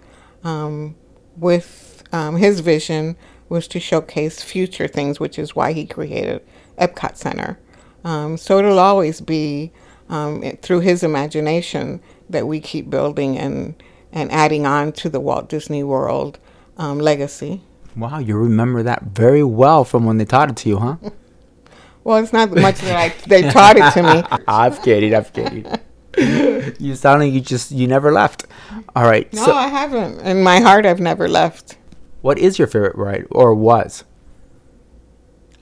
Um, 0.45 0.95
with 1.37 2.05
um, 2.13 2.37
his 2.37 2.61
vision 2.61 3.17
was 3.49 3.67
to 3.69 3.81
showcase 3.81 4.43
future 4.43 4.87
things, 4.87 5.19
which 5.19 5.39
is 5.39 5.57
why 5.57 5.73
he 5.73 5.85
created 5.85 6.47
Epcot 6.79 7.17
Center. 7.17 7.59
Um, 8.05 8.37
so 8.37 8.59
it'll 8.59 8.79
always 8.79 9.21
be 9.21 9.73
um, 10.09 10.43
through 10.63 10.81
his 10.81 11.03
imagination 11.03 12.01
that 12.31 12.47
we 12.47 12.61
keep 12.61 12.89
building 12.89 13.37
and, 13.37 13.75
and 14.15 14.31
adding 14.33 14.65
on 14.65 14.93
to 14.93 15.11
the 15.11 15.21
Walt 15.21 15.49
Disney 15.51 15.83
World 15.83 16.39
um, 16.79 16.99
legacy. 16.99 17.61
Wow, 17.97 18.19
you 18.19 18.37
remember 18.37 18.83
that 18.83 19.03
very 19.03 19.45
well 19.45 19.85
from 19.85 20.05
when 20.07 20.17
they 20.17 20.25
taught 20.25 20.51
it 20.51 20.57
to 20.59 20.69
you, 20.71 20.79
huh? 20.79 20.97
Well, 22.05 22.23
it's 22.23 22.35
not 22.35 22.51
much 22.51 22.81
that 22.81 22.97
I, 22.97 23.27
they 23.27 23.51
taught 23.51 23.77
it 23.79 23.91
to 23.95 24.03
me. 24.03 24.39
I'm 24.47 24.77
kidding. 24.77 25.15
I'm 25.15 25.25
kidding. 25.25 25.65
you 26.79 26.95
sound 26.97 27.23
like 27.23 27.33
you 27.33 27.41
just 27.41 27.71
you 27.71 27.87
never 27.87 28.13
left. 28.13 28.45
All 28.95 29.05
right. 29.05 29.33
No, 29.33 29.47
so, 29.47 29.55
I 29.55 29.69
haven't. 29.69 30.21
In 30.21 30.43
my 30.43 30.61
heart, 30.61 30.85
I've 30.85 31.01
never 31.01 31.29
left. 31.29 31.79
what 32.21 32.39
is 32.39 32.59
your 32.59 32.69
favorite 32.69 32.95
ride 32.95 33.27
or 33.31 33.55
was? 33.55 34.05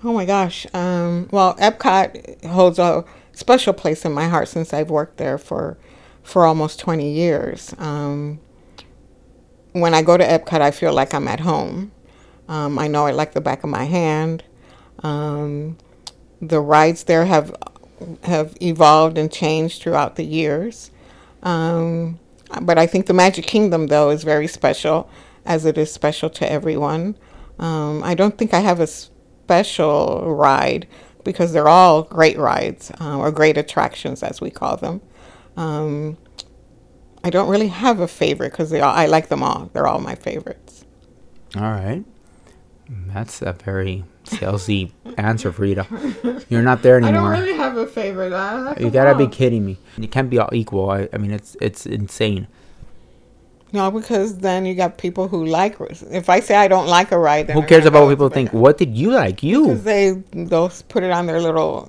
Oh 0.02 0.12
my 0.12 0.25
gosh. 0.25 0.66
Um, 0.75 1.28
well, 1.30 1.54
Epcot 1.59 2.44
holds 2.47 2.80
a 2.80 3.04
special 3.35 3.73
place 3.73 4.04
in 4.04 4.12
my 4.12 4.26
heart 4.26 4.49
since 4.49 4.75
I've 4.75 4.90
worked 4.90 5.18
there 5.18 5.38
for 5.38 5.78
for 6.23 6.45
almost 6.47 6.79
20 6.81 7.11
years. 7.11 7.75
Um, 7.79 8.41
when 9.73 9.95
I 9.95 10.02
go 10.02 10.17
to 10.17 10.25
Epcot, 10.25 10.61
I 10.61 10.71
feel 10.71 10.93
like 10.93 11.14
I'm 11.14 11.29
at 11.29 11.41
home. 11.41 11.93
Um, 12.49 12.79
I 12.79 12.88
know 12.88 13.07
it 13.07 13.14
like 13.14 13.33
the 13.33 13.41
back 13.41 13.64
of 13.64 13.71
my 13.71 13.85
hand. 13.85 14.45
Um, 15.02 15.79
the 16.41 16.61
rides 16.61 17.05
there 17.05 17.25
have 17.25 17.55
have 18.25 18.57
evolved 18.61 19.17
and 19.17 19.31
changed 19.31 19.81
throughout 19.83 20.17
the 20.17 20.25
years. 20.25 20.91
Um, 21.43 22.19
but 22.61 22.79
I 22.79 22.87
think 22.87 23.07
the 23.07 23.14
Magic 23.14 23.47
Kingdom, 23.47 23.87
though, 23.87 24.11
is 24.11 24.25
very 24.25 24.47
special, 24.47 25.09
as 25.45 25.64
it 25.64 25.79
is 25.79 25.93
special 25.93 26.29
to 26.31 26.50
everyone. 26.50 27.17
Um, 27.59 28.02
I 28.02 28.14
don't 28.14 28.37
think 28.37 28.52
I 28.52 28.61
have 28.61 28.81
a 28.81 28.87
special 28.87 30.35
ride 30.35 30.87
because 31.25 31.52
they're 31.52 31.69
all 31.69 32.02
great 32.02 32.37
rides 32.37 32.91
uh, 33.00 33.19
or 33.19 33.31
great 33.31 33.57
attractions, 33.57 34.23
as 34.23 34.41
we 34.41 34.50
call 34.50 34.76
them. 34.76 35.00
Um, 35.56 36.16
I 37.25 37.30
don't 37.30 37.49
really 37.49 37.68
have 37.68 38.00
a 38.00 38.09
favorite 38.09 38.50
because 38.50 38.71
they 38.71 38.80
all, 38.80 38.94
I 38.94 39.06
like 39.06 39.28
them 39.28 39.42
all. 39.42 39.71
They're 39.73 39.87
all 39.87 40.00
my 40.00 40.14
favorites. 40.14 40.85
All 41.56 41.62
right. 41.62 42.04
That's 42.88 43.42
a 43.42 43.52
very 43.52 44.04
salesy 44.25 44.92
answer, 45.16 45.52
Frida. 45.52 45.87
You're 46.49 46.62
not 46.62 46.82
there 46.82 46.97
anymore. 46.97 47.32
I 47.35 47.37
don't 47.37 47.47
really 47.47 47.59
have 47.59 47.76
a 47.76 47.87
favorite. 47.87 48.30
Like 48.32 48.80
you 48.80 48.90
gotta 48.90 49.16
be 49.16 49.26
kidding 49.26 49.64
me. 49.64 49.78
You 49.97 50.09
can't 50.09 50.28
be 50.28 50.38
all 50.38 50.50
equal. 50.52 50.90
I, 50.90 51.09
I 51.12 51.18
mean, 51.18 51.30
it's 51.30 51.56
it's 51.61 51.87
insane. 51.87 52.49
No, 53.73 53.90
because 53.90 54.38
then 54.38 54.66
you 54.66 54.75
got 54.75 54.99
people 54.99 55.28
who 55.28 55.47
like. 55.47 55.76
If 55.80 56.28
I 56.28 56.40
say 56.40 56.56
I 56.56 56.68
don't 56.68 56.87
like 56.87 57.11
a 57.12 57.18
ride, 57.18 57.49
Who 57.50 57.62
cares 57.62 57.87
about 57.87 58.04
what 58.04 58.11
people 58.11 58.28
think? 58.28 58.52
What 58.52 58.76
did 58.76 58.97
you 58.97 59.11
like? 59.11 59.42
You? 59.42 59.68
Because 59.68 59.85
they 59.85 60.23
they'll 60.32 60.71
put 60.88 61.02
it 61.02 61.11
on 61.11 61.26
their 61.26 61.40
little 61.40 61.88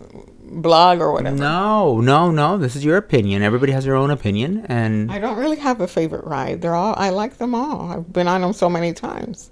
blog 0.62 1.00
or 1.00 1.12
whatever. 1.14 1.36
No, 1.36 2.00
no, 2.02 2.32
no. 2.32 2.58
This 2.58 2.76
is 2.76 2.84
your 2.86 2.98
opinion. 2.98 3.42
Everybody 3.42 3.72
has 3.72 3.86
their 3.86 3.96
own 3.96 4.12
opinion, 4.12 4.66
and 4.68 5.12
I 5.12 5.20
don't 5.20 5.38
really 5.38 5.58
have 5.58 5.82
a 5.82 5.88
favorite 5.88 6.24
ride. 6.26 6.62
They're 6.62 6.76
all 6.76 6.94
I 6.98 7.10
like 7.10 7.38
them 7.38 7.54
all. 7.56 7.92
I've 7.92 8.12
been 8.14 8.28
on 8.28 8.42
them 8.42 8.54
so 8.54 8.70
many 8.70 8.94
times. 8.94 9.50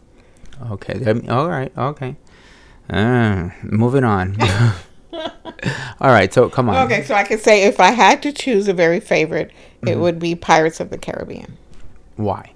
okay, 0.72 1.04
all 1.30 1.50
right, 1.50 1.72
okay. 1.78 2.16
Uh, 2.90 3.50
moving 3.64 4.04
on. 4.04 4.38
all 6.00 6.10
right, 6.12 6.34
so 6.34 6.50
come 6.50 6.70
on. 6.70 6.86
Okay, 6.86 7.04
so 7.04 7.14
I 7.16 7.24
could 7.24 7.40
say 7.42 7.64
if 7.64 7.80
I 7.80 7.92
had 7.92 8.22
to 8.24 8.32
choose 8.32 8.68
a 8.68 8.74
very 8.74 9.00
favorite, 9.00 9.52
it 9.82 9.86
Mm-hmm. 9.86 10.00
would 10.02 10.20
be 10.20 10.36
Pirates 10.36 10.80
of 10.80 10.90
the 10.92 10.98
Caribbean. 10.98 11.58
Why? 12.16 12.54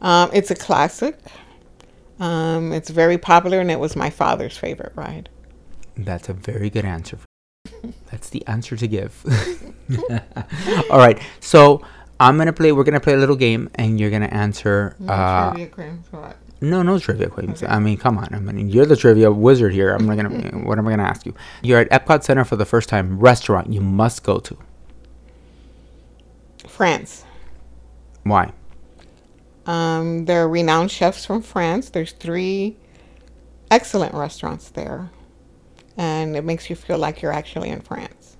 Um, 0.00 0.30
it's 0.32 0.50
a 0.50 0.54
classic. 0.54 1.18
Um, 2.18 2.72
it's 2.72 2.88
very 2.90 3.18
popular, 3.18 3.60
and 3.60 3.70
it 3.70 3.78
was 3.78 3.94
my 3.96 4.08
father's 4.10 4.56
favorite 4.56 4.92
ride. 4.96 5.28
That's 5.96 6.28
a 6.28 6.32
very 6.32 6.70
good 6.70 6.84
answer. 6.84 7.18
That's 8.10 8.30
the 8.30 8.46
answer 8.46 8.76
to 8.76 8.86
give. 8.86 9.24
all 10.90 10.98
right, 10.98 11.20
so 11.40 11.82
I'm 12.18 12.36
gonna 12.38 12.52
play. 12.52 12.72
We're 12.72 12.84
gonna 12.84 13.00
play 13.00 13.14
a 13.14 13.18
little 13.18 13.36
game, 13.36 13.70
and 13.74 14.00
you're 14.00 14.10
gonna 14.10 14.26
answer. 14.26 14.96
Uh, 15.06 15.52
Trivia 15.52 15.98
what? 16.10 16.36
No, 16.60 16.82
no 16.82 16.98
trivia 16.98 17.28
questions. 17.28 17.62
I 17.62 17.78
mean, 17.78 17.98
come 17.98 18.16
on. 18.16 18.34
I 18.34 18.38
mean, 18.38 18.68
you're 18.68 18.86
the 18.86 18.96
trivia 18.96 19.30
wizard 19.30 19.74
here. 19.74 19.94
I'm 19.94 20.06
not 20.06 20.16
gonna. 20.16 20.30
what 20.64 20.78
am 20.78 20.86
I 20.86 20.90
gonna 20.90 21.02
ask 21.02 21.26
you? 21.26 21.34
You're 21.62 21.80
at 21.80 21.90
Epcot 21.90 22.22
Center 22.22 22.44
for 22.44 22.56
the 22.56 22.64
first 22.64 22.88
time. 22.88 23.18
Restaurant 23.18 23.72
you 23.72 23.80
must 23.80 24.22
go 24.22 24.38
to. 24.38 24.56
France. 26.66 27.24
Why? 28.22 28.52
Um, 29.66 30.24
there 30.24 30.42
are 30.42 30.48
renowned 30.48 30.90
chefs 30.90 31.26
from 31.26 31.42
France. 31.42 31.90
There's 31.90 32.12
three 32.12 32.76
excellent 33.70 34.14
restaurants 34.14 34.70
there, 34.70 35.10
and 35.96 36.36
it 36.36 36.44
makes 36.44 36.68
you 36.70 36.76
feel 36.76 36.98
like 36.98 37.22
you're 37.22 37.32
actually 37.32 37.70
in 37.70 37.80
France. 37.80 38.36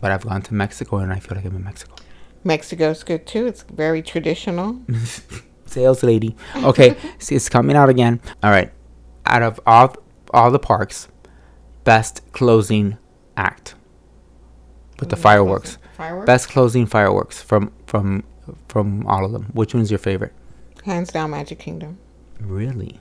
But 0.00 0.12
I've 0.12 0.24
gone 0.24 0.42
to 0.42 0.54
Mexico 0.54 0.98
and 0.98 1.12
I 1.12 1.20
feel 1.20 1.36
like 1.36 1.44
I'm 1.44 1.56
in 1.56 1.64
Mexico. 1.64 1.94
Mexico's 2.44 3.02
good 3.02 3.26
too. 3.26 3.46
It's 3.46 3.62
very 3.62 4.02
traditional. 4.02 4.80
Sales 5.66 6.02
lady. 6.02 6.36
Okay, 6.56 6.96
see, 7.18 7.34
it's 7.34 7.48
coming 7.48 7.76
out 7.76 7.88
again. 7.88 8.20
All 8.42 8.50
right. 8.50 8.70
Out 9.26 9.42
of 9.42 9.60
all 9.66 9.96
all 10.32 10.50
the 10.50 10.58
parks, 10.58 11.08
best 11.84 12.22
closing 12.32 12.98
act 13.36 13.74
with 15.00 15.08
the 15.08 15.16
fireworks. 15.16 15.78
Fireworks. 15.96 16.26
Best 16.26 16.48
closing 16.48 16.86
fireworks 16.86 17.42
from 17.42 17.72
from 17.86 18.22
from 18.68 19.06
all 19.06 19.24
of 19.24 19.32
them. 19.32 19.46
Which 19.54 19.74
one's 19.74 19.90
your 19.90 19.98
favorite? 19.98 20.32
Hands 20.84 21.10
down, 21.10 21.30
Magic 21.30 21.58
Kingdom. 21.58 21.98
Really? 22.40 23.00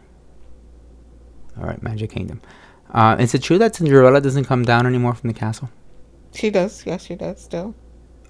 All 1.58 1.66
right, 1.66 1.82
Magic 1.84 2.10
Kingdom. 2.10 2.42
Uh, 2.92 3.16
is 3.20 3.34
it 3.34 3.42
true 3.44 3.58
that 3.58 3.76
Cinderella 3.76 4.22
doesn't 4.22 4.46
come 4.46 4.64
down 4.64 4.86
anymore 4.86 5.14
from 5.16 5.28
the 5.30 5.34
castle? 5.34 5.70
She 6.34 6.50
does. 6.50 6.86
Yes, 6.86 7.06
she 7.06 7.16
does 7.16 7.42
still. 7.42 7.74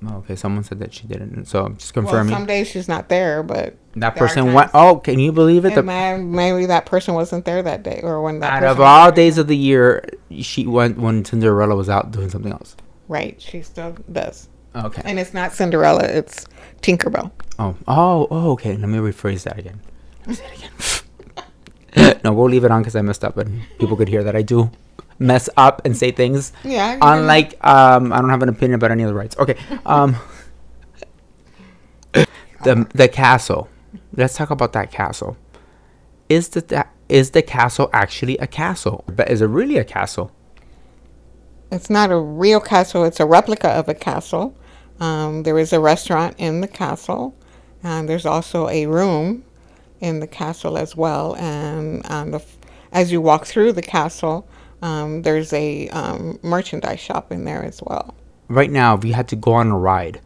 Oh, 0.07 0.17
okay, 0.17 0.35
someone 0.35 0.63
said 0.63 0.79
that 0.79 0.93
she 0.93 1.07
didn't. 1.07 1.45
So 1.45 1.65
I'm 1.65 1.77
just 1.77 1.95
Well, 1.95 2.03
confirming 2.03 2.33
some 2.35 2.45
days 2.45 2.67
she's 2.67 2.87
not 2.87 3.09
there, 3.09 3.41
but 3.43 3.75
that 3.95 4.13
there 4.15 4.27
person 4.27 4.53
went. 4.53 4.71
Oh, 4.73 4.97
can 4.97 5.19
you 5.19 5.31
believe 5.31 5.65
it? 5.65 5.73
The, 5.73 5.81
ma- 5.83 6.17
maybe 6.17 6.65
that 6.67 6.85
person 6.85 7.13
wasn't 7.15 7.45
there 7.45 7.63
that 7.63 7.81
day, 7.83 8.01
or 8.03 8.21
when 8.21 8.39
that. 8.41 8.61
out 8.63 8.71
of 8.71 8.79
all 8.81 9.05
there. 9.07 9.15
days 9.15 9.37
of 9.37 9.47
the 9.47 9.57
year, 9.57 10.07
she 10.41 10.67
went 10.67 10.97
when 10.99 11.23
Cinderella 11.25 11.75
was 11.75 11.89
out 11.89 12.11
doing 12.11 12.29
something 12.29 12.51
else. 12.51 12.75
right? 13.07 13.41
She 13.41 13.61
still 13.61 13.95
does, 14.11 14.49
Okay. 14.75 15.01
and 15.05 15.17
it's 15.17 15.33
not 15.33 15.53
Cinderella; 15.53 16.03
it's 16.03 16.45
Tinkerbell. 16.81 17.31
Oh, 17.57 17.75
oh, 17.87 18.27
oh, 18.29 18.51
okay. 18.51 18.75
Let 18.77 18.89
me 18.89 18.97
rephrase 18.99 19.43
that 19.43 19.57
again. 19.57 19.79
Let 20.21 20.27
me 20.27 20.33
say 20.35 20.45
it 20.45 20.57
again. 20.57 20.71
no, 22.25 22.33
we'll 22.33 22.49
leave 22.49 22.63
it 22.65 22.71
on 22.71 22.81
because 22.81 22.95
I 22.95 23.01
messed 23.03 23.23
up, 23.23 23.37
and 23.37 23.61
people 23.77 23.95
could 23.95 24.09
hear 24.09 24.23
that 24.23 24.35
I 24.35 24.41
do 24.41 24.71
mess 25.19 25.47
up 25.55 25.83
and 25.85 25.95
say 25.95 26.09
things. 26.11 26.51
Yeah, 26.63 26.97
Unlike, 26.99 27.63
um, 27.63 28.11
I 28.11 28.19
don't 28.19 28.31
have 28.31 28.41
an 28.41 28.49
opinion 28.49 28.73
about 28.73 28.89
any 28.89 29.03
of 29.03 29.09
the 29.09 29.13
rights. 29.13 29.37
Okay. 29.37 29.55
Um, 29.85 30.17
the 32.63 32.87
the 32.93 33.07
castle. 33.07 33.69
Let's 34.13 34.35
talk 34.35 34.49
about 34.49 34.73
that 34.73 34.91
castle. 34.91 35.37
Is 36.27 36.49
the 36.49 36.61
that 36.61 36.91
is 37.07 37.31
the 37.31 37.43
castle 37.43 37.91
actually 37.93 38.37
a 38.39 38.47
castle? 38.47 39.05
But 39.07 39.29
is 39.29 39.41
it 39.41 39.47
really 39.47 39.77
a 39.77 39.85
castle? 39.85 40.31
It's 41.71 41.89
not 41.89 42.09
a 42.11 42.17
real 42.17 42.59
castle, 42.59 43.05
it's 43.05 43.19
a 43.19 43.25
replica 43.25 43.69
of 43.69 43.87
a 43.87 43.93
castle. 43.93 44.55
Um, 44.99 45.43
there 45.43 45.59
is 45.59 45.73
a 45.73 45.79
restaurant 45.79 46.35
in 46.37 46.61
the 46.61 46.67
castle, 46.67 47.35
and 47.83 48.09
there's 48.09 48.25
also 48.25 48.67
a 48.69 48.87
room 48.87 49.44
in 49.99 50.19
the 50.19 50.27
castle 50.27 50.77
as 50.77 50.95
well. 50.95 51.35
And 51.37 52.05
on 52.07 52.31
the, 52.31 52.43
as 52.91 53.11
you 53.11 53.21
walk 53.21 53.45
through 53.45 53.73
the 53.73 53.81
castle, 53.81 54.47
um, 54.81 55.21
there's 55.23 55.53
a 55.53 55.89
um, 55.89 56.39
merchandise 56.41 56.99
shop 56.99 57.31
in 57.31 57.45
there 57.45 57.63
as 57.63 57.81
well. 57.81 58.13
Right 58.47 58.69
now, 58.69 58.95
if 58.95 59.03
you 59.03 59.13
had 59.13 59.27
to 59.29 59.35
go 59.35 59.53
on 59.53 59.69
a 59.69 59.77
ride, 59.77 60.21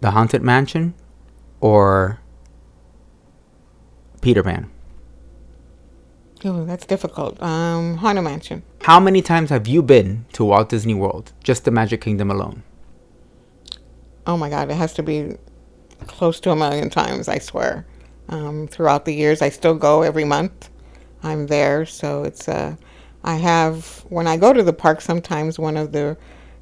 the 0.00 0.10
Haunted 0.10 0.42
Mansion 0.42 0.94
or 1.60 2.20
Peter 4.20 4.42
Pan. 4.42 4.70
Ooh, 6.44 6.66
that's 6.66 6.84
difficult. 6.84 7.42
Um, 7.42 7.96
Haunted 7.98 8.24
Mansion. 8.24 8.62
How 8.82 9.00
many 9.00 9.22
times 9.22 9.50
have 9.50 9.66
you 9.66 9.82
been 9.82 10.26
to 10.32 10.44
Walt 10.44 10.68
Disney 10.68 10.92
World? 10.92 11.32
Just 11.42 11.64
the 11.64 11.70
Magic 11.70 12.02
Kingdom 12.02 12.30
alone. 12.30 12.62
Oh 14.26 14.36
my 14.36 14.50
God, 14.50 14.70
it 14.70 14.74
has 14.74 14.92
to 14.94 15.02
be 15.02 15.36
close 16.06 16.40
to 16.40 16.50
a 16.50 16.56
million 16.56 16.90
times, 16.90 17.28
I 17.28 17.38
swear. 17.38 17.86
Um, 18.28 18.66
throughout 18.68 19.04
the 19.04 19.14
years, 19.14 19.42
I 19.42 19.50
still 19.50 19.74
go 19.74 20.02
every 20.02 20.24
month. 20.24 20.70
I'm 21.22 21.46
there, 21.46 21.86
so 21.86 22.24
it's 22.24 22.48
uh, 22.48 22.76
I 23.22 23.36
have 23.36 24.04
when 24.08 24.26
I 24.26 24.36
go 24.36 24.52
to 24.52 24.62
the 24.62 24.72
park. 24.72 25.00
Sometimes 25.00 25.58
one 25.58 25.76
of 25.76 25.92
the 25.92 26.16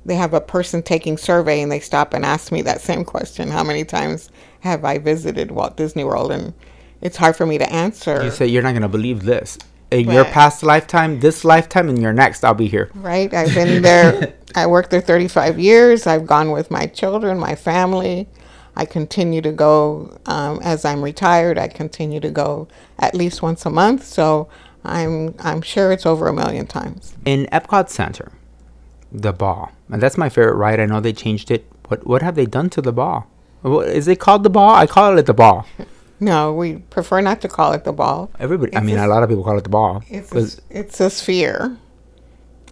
they 0.05 0.17
have 0.17 0.35
a 0.35 0.41
person 0.41 0.83
taking 0.83 1.17
survey, 1.17 1.61
and 1.63 1.71
they 1.71 1.81
stop 1.81 2.15
and 2.15 2.25
ask 2.25 2.51
me 2.53 2.63
that 2.63 2.81
same 2.81 3.05
question: 3.05 3.49
How 3.49 3.63
many 3.65 3.85
times 3.85 4.31
have 4.61 4.85
I 4.85 4.99
visited 4.99 5.51
Walt 5.51 5.77
Disney 5.77 6.05
World? 6.05 6.33
And 6.33 6.53
it's 7.01 7.17
hard 7.17 7.37
for 7.37 7.47
me 7.47 7.59
to 7.59 7.73
answer. 7.73 8.23
You 8.25 8.31
say 8.31 8.47
you're 8.47 8.63
not 8.63 8.75
gonna 8.75 8.89
believe 8.89 9.23
this. 9.25 9.59
In 9.91 10.11
your 10.11 10.25
past 10.25 10.63
lifetime, 10.63 11.21
this 11.21 11.45
lifetime, 11.45 11.91
and 11.91 12.01
your 12.01 12.15
next, 12.15 12.45
I'll 12.45 12.55
be 12.55 12.67
here. 12.67 12.91
right? 12.95 13.33
I've 13.35 13.55
been 13.55 13.83
there. 13.83 14.33
I 14.55 14.67
worked 14.67 14.91
there 14.91 15.03
35 15.03 15.59
years. 15.59 16.07
I've 16.07 16.27
gone 16.27 16.51
with 16.51 16.71
my 16.71 16.87
children, 16.87 17.39
my 17.39 17.55
family. 17.55 18.27
I 18.77 18.85
continue 18.87 19.41
to 19.43 19.53
go 19.53 20.19
um, 20.27 20.59
as 20.63 20.85
I'm 20.85 21.03
retired. 21.03 21.59
I 21.59 21.69
continue 21.69 22.21
to 22.21 22.31
go 22.31 22.69
at 22.99 23.15
least 23.15 23.43
once 23.43 23.67
a 23.67 23.71
month. 23.71 24.05
So 24.05 24.49
I'm 24.85 25.35
I'm 25.39 25.63
sure 25.63 25.93
it's 25.93 26.07
over 26.07 26.27
a 26.29 26.33
million 26.33 26.67
times. 26.67 27.15
In 27.25 27.47
Epcot 27.53 27.89
Center, 27.91 28.33
The 29.13 29.33
ball. 29.33 29.73
And 29.91 30.01
that's 30.03 30.17
my 30.17 30.29
favorite 30.31 30.55
ride. 30.57 30.81
I 30.81 30.87
know 30.87 31.01
they 31.01 31.13
changed 31.13 31.51
it. 31.51 31.65
What 31.89 32.07
what 32.07 32.23
have 32.23 32.35
they 32.35 32.47
done 32.47 32.71
to 32.71 32.81
the 32.81 32.93
ball? 32.93 33.27
Is 33.65 34.09
it 34.09 34.19
called 34.19 34.43
the 34.43 34.51
ball? 34.51 34.71
I 34.75 34.87
call 34.87 35.19
it 35.19 35.27
the 35.27 35.35
ball. 35.35 35.67
No, 36.21 36.53
we 36.55 36.77
prefer 36.77 37.21
not 37.21 37.41
to 37.41 37.49
call 37.49 37.73
it 37.73 37.83
the 37.83 37.93
ball. 37.93 38.31
Everybody. 38.39 38.77
I 38.77 38.81
mean, 38.81 38.97
a- 38.97 39.07
a 39.07 39.11
lot 39.11 39.25
of 39.25 39.29
people 39.29 39.43
call 39.43 39.59
it 39.59 39.65
the 39.65 39.71
ball. 39.71 40.05
It's 40.09 40.33
a, 40.33 40.47
it's 40.71 41.01
a 41.01 41.11
sphere. 41.11 41.77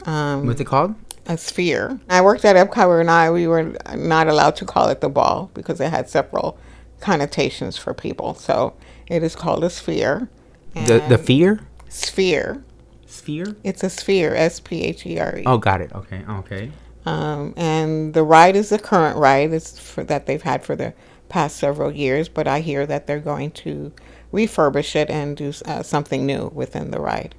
Um, 0.06 0.46
what's 0.46 0.60
it 0.60 0.66
called? 0.66 0.94
A 1.30 1.38
sphere. 1.38 2.00
I 2.08 2.20
worked 2.20 2.44
at 2.44 2.56
Epcot 2.56 3.00
and 3.00 3.10
I 3.10 3.30
we 3.30 3.46
were 3.46 3.74
not 3.94 4.28
allowed 4.28 4.56
to 4.56 4.64
call 4.64 4.88
it 4.88 5.00
the 5.00 5.08
ball 5.08 5.50
because 5.54 5.80
it 5.80 5.90
had 5.90 6.08
several 6.08 6.58
connotations 7.00 7.76
for 7.76 7.94
people. 7.94 8.34
So 8.34 8.74
it 9.06 9.22
is 9.22 9.36
called 9.36 9.64
a 9.64 9.70
sphere. 9.70 10.28
The 10.74 11.04
the 11.08 11.18
fear 11.18 11.60
sphere. 11.88 12.62
sphere. 13.06 13.56
It's 13.64 13.82
a 13.82 13.90
sphere. 13.90 14.34
S 14.34 14.60
P 14.60 14.82
H 14.82 15.06
E 15.06 15.18
R 15.18 15.38
E. 15.38 15.42
Oh, 15.46 15.58
got 15.58 15.80
it. 15.80 15.92
Okay. 15.94 16.24
Okay. 16.28 16.72
Um, 17.06 17.54
and 17.56 18.12
the 18.12 18.22
ride 18.22 18.56
is 18.56 18.68
the 18.68 18.78
current 18.78 19.16
ride. 19.16 19.52
It's 19.52 19.78
for 19.78 20.04
that 20.04 20.26
they've 20.26 20.42
had 20.42 20.64
for 20.64 20.76
the 20.76 20.92
past 21.28 21.56
several 21.56 21.92
years. 21.92 22.28
But 22.28 22.46
I 22.46 22.60
hear 22.60 22.86
that 22.86 23.06
they're 23.06 23.20
going 23.20 23.52
to 23.52 23.92
refurbish 24.32 24.94
it 24.96 25.10
and 25.10 25.36
do 25.36 25.52
uh, 25.64 25.82
something 25.82 26.26
new 26.26 26.50
within 26.54 26.90
the 26.90 27.00
ride. 27.00 27.34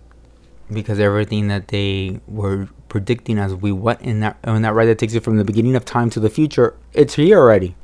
Because 0.72 1.00
everything 1.00 1.48
that 1.48 1.68
they 1.68 2.20
were 2.28 2.70
predicting 2.88 3.38
as 3.38 3.54
we 3.54 3.72
went 3.72 4.02
in 4.02 4.22
that 4.22 4.38
in 4.44 4.62
that 4.62 4.74
ride 4.74 4.86
that 4.86 5.00
takes 5.00 5.14
you 5.14 5.20
from 5.20 5.38
the 5.38 5.44
beginning 5.44 5.76
of 5.76 5.86
time 5.86 6.10
to 6.12 6.20
the 6.20 6.30
future, 6.30 6.76
it's 6.94 7.16
here 7.16 7.40
already. 7.40 7.76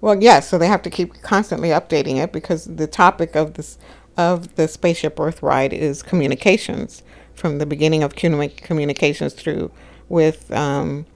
Well, 0.00 0.22
yes. 0.22 0.48
So 0.48 0.58
they 0.58 0.68
have 0.68 0.82
to 0.82 0.90
keep 0.90 1.22
constantly 1.22 1.70
updating 1.70 2.22
it 2.22 2.32
because 2.32 2.64
the 2.66 2.86
topic 2.86 3.34
of 3.34 3.54
this 3.54 3.78
of 4.16 4.56
the 4.56 4.68
spaceship 4.68 5.18
Earth 5.18 5.42
ride 5.42 5.72
is 5.72 6.02
communications 6.02 7.02
from 7.34 7.58
the 7.58 7.66
beginning 7.66 8.02
of 8.02 8.14
communi- 8.14 8.56
communications 8.56 9.32
through 9.32 9.70
with 10.08 10.50
um, 10.52 11.06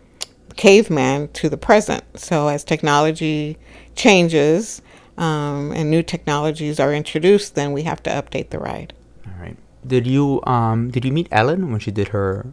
caveman 0.56 1.28
to 1.28 1.48
the 1.48 1.56
present. 1.56 2.04
So 2.18 2.48
as 2.48 2.62
technology 2.62 3.58
changes 3.96 4.82
um, 5.18 5.72
and 5.72 5.90
new 5.90 6.02
technologies 6.02 6.78
are 6.78 6.94
introduced, 6.94 7.54
then 7.54 7.72
we 7.72 7.82
have 7.82 8.02
to 8.04 8.10
update 8.10 8.50
the 8.50 8.58
ride. 8.58 8.92
All 9.26 9.40
right. 9.40 9.56
Did 9.86 10.06
you 10.06 10.40
um 10.46 10.90
did 10.90 11.04
you 11.04 11.12
meet 11.12 11.28
Ellen 11.32 11.70
when 11.70 11.80
she 11.80 11.90
did 11.90 12.08
her 12.08 12.46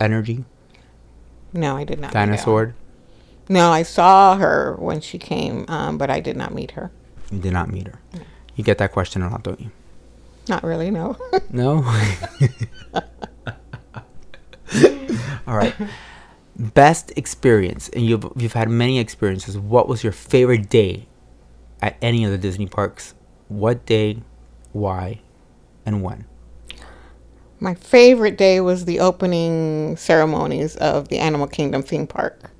energy 0.00 0.44
No, 1.52 1.76
I 1.76 1.84
did 1.84 1.98
not. 2.00 2.12
dinosaur? 2.12 2.74
No, 3.48 3.70
I 3.70 3.82
saw 3.82 4.36
her 4.36 4.76
when 4.78 5.00
she 5.00 5.18
came, 5.18 5.64
um, 5.68 5.96
but 5.98 6.10
I 6.10 6.20
did 6.20 6.36
not 6.36 6.52
meet 6.54 6.72
her. 6.72 6.90
You 7.32 7.38
did 7.40 7.52
not 7.54 7.70
meet 7.70 7.86
her. 7.88 7.98
You 8.54 8.62
get 8.62 8.76
that 8.78 8.92
question 8.92 9.22
a 9.22 9.30
lot, 9.30 9.42
don't 9.42 9.58
you? 9.60 9.70
Not 10.48 10.62
really, 10.64 10.90
no. 10.90 11.16
No. 11.50 11.82
All 15.46 15.56
right. 15.56 15.74
Best 16.58 17.12
experience, 17.16 17.88
and 17.90 18.04
you've 18.04 18.26
you've 18.36 18.52
had 18.52 18.68
many 18.68 18.98
experiences. 18.98 19.56
What 19.56 19.88
was 19.88 20.02
your 20.02 20.12
favorite 20.12 20.68
day 20.68 21.06
at 21.80 21.96
any 22.02 22.24
of 22.24 22.30
the 22.30 22.38
Disney 22.38 22.66
parks? 22.66 23.14
What 23.48 23.86
day, 23.86 24.18
why, 24.72 25.20
and 25.88 26.02
when? 26.02 26.26
My 27.58 27.74
favorite 27.74 28.38
day 28.38 28.60
was 28.60 28.84
the 28.84 29.00
opening 29.00 29.96
ceremonies 29.96 30.76
of 30.76 31.08
the 31.08 31.18
Animal 31.18 31.48
Kingdom 31.48 31.82
theme 31.82 32.06
park. 32.06 32.52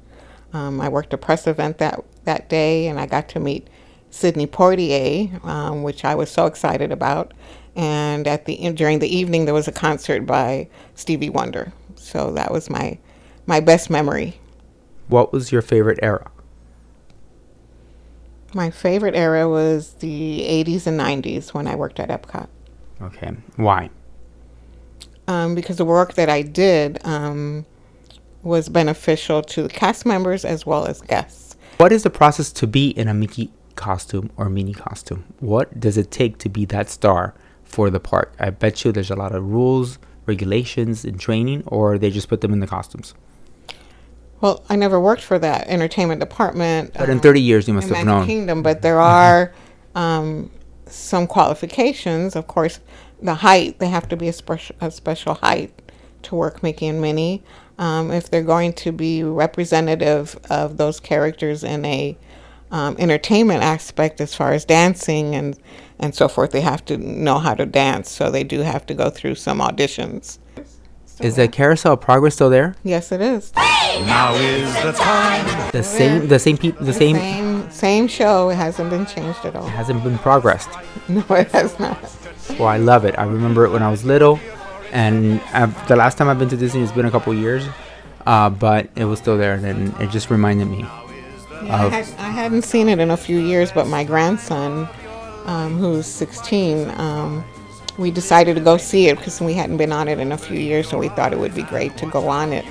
Um, 0.53 0.81
I 0.81 0.89
worked 0.89 1.13
a 1.13 1.19
press 1.19 1.47
event 1.47 1.79
that, 1.79 2.03
that 2.25 2.49
day 2.49 2.89
and 2.89 2.99
I 2.99 3.07
got 3.07 3.29
to 3.31 3.41
meet 3.41 3.69
Sidney 4.11 4.47
Poitier, 4.47 5.45
um, 5.45 5.83
which 5.85 6.05
I 6.05 6.15
was 6.17 6.31
so 6.31 6.47
excited 6.47 6.91
about. 6.91 7.33
And 7.77 8.27
at 8.27 8.47
the 8.47 8.73
during 8.73 8.99
the 8.99 9.15
evening, 9.15 9.45
there 9.45 9.55
was 9.55 9.69
a 9.69 9.73
concert 9.73 10.27
by 10.27 10.69
Stevie 10.97 11.31
Wonder. 11.31 11.73
So 11.95 12.33
that 12.33 12.51
was 12.51 12.69
my 12.69 12.99
my 13.47 13.61
best 13.61 13.89
memory. 13.89 14.41
What 15.07 15.33
was 15.33 15.53
your 15.53 15.63
favorite 15.63 16.01
era? 16.03 16.29
My 18.55 18.71
favorite 18.71 19.15
era 19.15 19.49
was 19.49 19.93
the 19.95 20.41
80s 20.41 20.87
and 20.87 20.99
90s 20.99 21.53
when 21.53 21.67
I 21.67 21.77
worked 21.77 22.01
at 22.01 22.09
Epcot. 22.09 22.49
Okay, 23.01 23.33
why? 23.57 23.91
um, 25.29 25.55
because 25.55 25.77
the 25.77 25.85
work 25.85 26.15
that 26.15 26.29
I 26.29 26.43
did 26.43 26.99
um, 27.07 27.67
was 28.43 28.69
beneficial 28.69 29.43
to 29.43 29.63
the 29.63 29.69
cast 29.69 30.05
members 30.07 30.45
as 30.45 30.67
well 30.67 30.87
as 30.87 31.01
guests. 31.03 31.57
What 31.77 31.93
is 31.93 32.03
the 32.03 32.11
process 32.11 32.51
to 32.53 32.67
be 32.67 32.89
in 32.89 33.07
a 33.07 33.15
Mickey 33.15 33.53
costume 33.77 34.31
or 34.37 34.49
Minnie 34.49 34.73
costume? 34.73 35.25
What 35.39 35.79
does 35.79 35.97
it 35.97 36.11
take 36.11 36.39
to 36.39 36.49
be 36.49 36.65
that 36.67 36.89
star 36.89 37.35
for 37.63 37.91
the 37.91 38.01
park? 38.01 38.35
I 38.41 38.51
bet 38.51 38.85
you 38.85 38.91
there's 38.91 39.11
a 39.11 39.17
lot 39.17 39.35
of 39.35 39.45
rules, 39.45 39.99
regulations, 40.27 41.05
and 41.05 41.21
training, 41.21 41.63
or 41.67 41.99
they 41.99 42.11
just 42.11 42.29
put 42.29 42.41
them 42.41 42.53
in 42.53 42.61
the 42.61 42.67
costumes. 42.67 43.15
Well, 44.41 44.65
I 44.69 44.77
never 44.77 44.99
worked 44.99 45.23
for 45.23 45.39
that 45.41 45.69
entertainment 45.69 46.21
department. 46.21 46.95
But 46.95 47.11
in 47.11 47.17
um, 47.17 47.21
30 47.21 47.41
years, 47.43 47.69
you 47.69 47.75
must 47.75 47.89
in 47.89 47.95
have 47.95 48.07
Magic 48.07 48.19
known. 48.21 48.27
Kingdom, 48.27 48.63
but 48.63 48.83
there 48.83 49.01
are 49.01 49.53
um, 49.95 50.51
some 50.87 51.27
qualifications. 51.27 52.35
Of 52.35 52.47
course, 52.47 52.81
the 53.23 53.35
height 53.35 53.79
they 53.79 53.89
have 53.89 54.09
to 54.09 54.17
be 54.17 54.29
a 54.29 54.33
special 54.33 54.77
a 54.81 54.91
special 54.91 55.35
height 55.35 55.73
to 56.23 56.35
work 56.35 56.63
Mickey 56.63 56.87
and 56.87 57.01
Minnie. 57.01 57.43
Um, 57.79 58.11
if 58.11 58.29
they're 58.29 58.43
going 58.43 58.73
to 58.75 58.91
be 58.93 59.23
representative 59.23 60.39
of 60.51 60.79
those 60.79 60.99
characters 60.99 61.63
in 61.63 61.85
a 61.85 62.17
um, 62.71 62.97
entertainment 62.99 63.63
aspect, 63.63 64.21
as 64.21 64.35
far 64.35 64.53
as 64.53 64.65
dancing 64.65 65.35
and 65.35 65.59
and 65.99 66.15
so 66.15 66.29
forth, 66.29 66.51
they 66.53 66.61
have 66.61 66.85
to 66.87 66.97
know 66.97 67.39
how 67.39 67.55
to 67.55 67.67
dance. 67.67 68.11
So 68.11 68.31
they 68.31 68.45
do 68.45 68.61
have 68.61 68.87
to 68.87 68.95
go 68.95 69.11
through 69.11 69.37
some 69.37 69.59
auditions. 69.59 70.39
Is 71.21 71.35
the 71.35 71.49
Carousel 71.49 71.95
of 71.95 72.01
Progress 72.01 72.35
still 72.35 72.51
there? 72.51 72.77
Yes, 72.85 73.11
it 73.11 73.21
is. 73.21 73.53
Now 73.55 74.35
is 74.35 74.73
the 74.83 74.93
time. 74.93 75.71
The 75.73 75.83
same, 75.83 76.29
the 76.29 76.39
same 76.39 76.57
people, 76.57 76.87
the 76.87 76.93
same, 76.93 77.17
Same 77.17 77.58
same 77.79 78.09
show. 78.09 78.51
It 78.51 78.57
hasn't 78.57 78.91
been 78.91 79.07
changed 79.07 79.45
at 79.45 79.55
all. 79.57 79.67
It 79.67 79.71
hasn't 79.83 80.03
been 80.05 80.19
progressed. 80.19 80.71
No, 81.09 81.25
it 81.31 81.51
has 81.53 81.79
not. 81.81 81.99
Well, 82.59 82.69
I 82.69 82.77
love 82.77 83.05
it. 83.07 83.15
I 83.19 83.25
remember 83.25 83.65
it 83.65 83.71
when 83.71 83.83
I 83.83 83.91
was 83.91 84.05
little, 84.05 84.39
and 84.93 85.41
uh, 85.55 85.67
the 85.87 85.97
last 85.97 86.19
time 86.19 86.29
I've 86.29 86.39
been 86.39 86.51
to 86.51 86.57
Disney 86.57 86.83
it's 86.83 86.93
been 86.93 87.07
a 87.07 87.11
couple 87.11 87.33
years, 87.33 87.65
uh, 88.27 88.51
but 88.51 88.91
it 88.95 89.07
was 89.07 89.19
still 89.19 89.39
there, 89.39 89.55
and 89.55 89.65
then 89.65 89.95
it 90.03 90.11
just 90.11 90.29
reminded 90.31 90.67
me. 90.67 90.81
Yeah, 90.81 91.77
I, 91.77 91.85
Of- 91.87 91.93
had, 91.93 92.07
I 92.19 92.31
hadn't 92.31 92.63
seen 92.63 92.89
it 92.91 92.99
in 92.99 93.11
a 93.11 93.17
few 93.17 93.39
years, 93.39 93.73
but 93.73 93.87
my 93.87 94.05
grandson, 94.05 94.87
um, 95.47 95.79
who's 95.79 96.07
16, 96.07 96.91
um, 97.01 97.43
we 97.97 98.11
decided 98.11 98.55
to 98.57 98.61
go 98.63 98.77
see 98.77 99.09
it 99.09 99.17
because 99.17 99.41
we 99.41 99.55
hadn't 99.55 99.79
been 99.79 99.93
on 99.93 100.09
it 100.09 100.19
in 100.19 100.33
a 100.33 100.39
few 100.39 100.59
years, 100.59 100.89
so 100.91 100.99
we 100.99 101.09
thought 101.09 101.33
it 101.33 101.39
would 101.39 101.55
be 101.55 101.63
great 101.63 101.97
to 101.99 102.07
go 102.07 102.29
on 102.29 102.53
it 102.53 102.67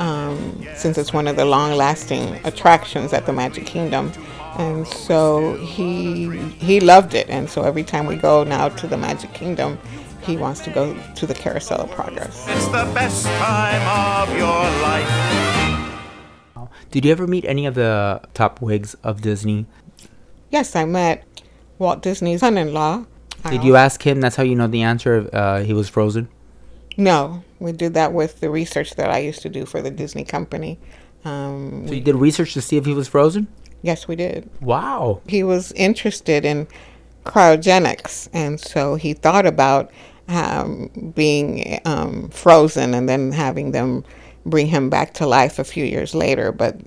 um, 0.00 0.66
since 0.74 0.98
it's 0.98 1.12
one 1.12 1.28
of 1.28 1.36
the 1.36 1.44
long-lasting 1.44 2.40
attractions 2.44 3.12
at 3.12 3.26
the 3.26 3.32
Magic 3.32 3.64
Kingdom. 3.64 4.10
And 4.58 4.86
so 4.86 5.56
he 5.56 6.28
he 6.58 6.80
loved 6.80 7.14
it, 7.14 7.28
and 7.28 7.48
so 7.48 7.62
every 7.62 7.84
time 7.84 8.06
we 8.06 8.16
go 8.16 8.42
now 8.44 8.68
to 8.70 8.86
the 8.86 8.96
Magic 8.96 9.32
Kingdom, 9.34 9.78
he 10.22 10.36
wants 10.36 10.60
to 10.60 10.70
go 10.70 10.96
to 11.14 11.26
the 11.26 11.34
Carousel 11.34 11.80
of 11.80 11.90
Progress. 11.90 12.46
It's 12.48 12.66
the 12.68 12.90
best 12.94 13.26
time 13.26 14.28
of 14.28 14.36
your 14.36 14.62
life. 14.82 15.10
Did 16.90 17.04
you 17.04 17.12
ever 17.12 17.26
meet 17.26 17.44
any 17.44 17.66
of 17.66 17.74
the 17.74 18.22
top 18.32 18.62
wigs 18.62 18.94
of 19.02 19.20
Disney? 19.20 19.66
Yes, 20.50 20.74
I 20.74 20.84
met 20.86 21.24
Walt 21.78 22.00
Disney's 22.02 22.40
son-in-law. 22.40 23.04
I 23.44 23.50
Did 23.50 23.64
you 23.64 23.76
ask 23.76 24.02
him? 24.06 24.20
That's 24.20 24.36
how 24.36 24.42
you 24.42 24.54
know 24.54 24.66
the 24.66 24.82
answer. 24.82 25.28
Uh, 25.32 25.62
he 25.62 25.74
was 25.74 25.88
frozen. 25.88 26.28
No, 26.96 27.44
we 27.58 27.72
did 27.72 27.92
that 27.94 28.12
with 28.12 28.40
the 28.40 28.48
research 28.48 28.94
that 28.94 29.10
I 29.10 29.18
used 29.18 29.42
to 29.42 29.50
do 29.50 29.66
for 29.66 29.82
the 29.82 29.90
Disney 29.90 30.24
company. 30.24 30.78
Um, 31.24 31.86
So 31.86 31.94
you 31.94 32.00
did 32.00 32.14
research 32.14 32.54
to 32.54 32.62
see 32.62 32.78
if 32.78 32.86
he 32.86 32.94
was 32.94 33.08
frozen. 33.08 33.48
Yes, 33.82 34.08
we 34.08 34.16
did. 34.16 34.48
Wow. 34.60 35.20
He 35.26 35.42
was 35.42 35.72
interested 35.72 36.44
in 36.44 36.68
cryogenics, 37.24 38.28
and 38.32 38.60
so 38.60 38.94
he 38.94 39.12
thought 39.12 39.46
about 39.46 39.90
um, 40.28 41.12
being 41.14 41.80
um, 41.84 42.28
frozen 42.30 42.94
and 42.94 43.08
then 43.08 43.32
having 43.32 43.72
them 43.72 44.04
bring 44.44 44.66
him 44.66 44.90
back 44.90 45.14
to 45.14 45.26
life 45.26 45.58
a 45.58 45.64
few 45.64 45.84
years 45.84 46.14
later. 46.14 46.52
But 46.52 46.80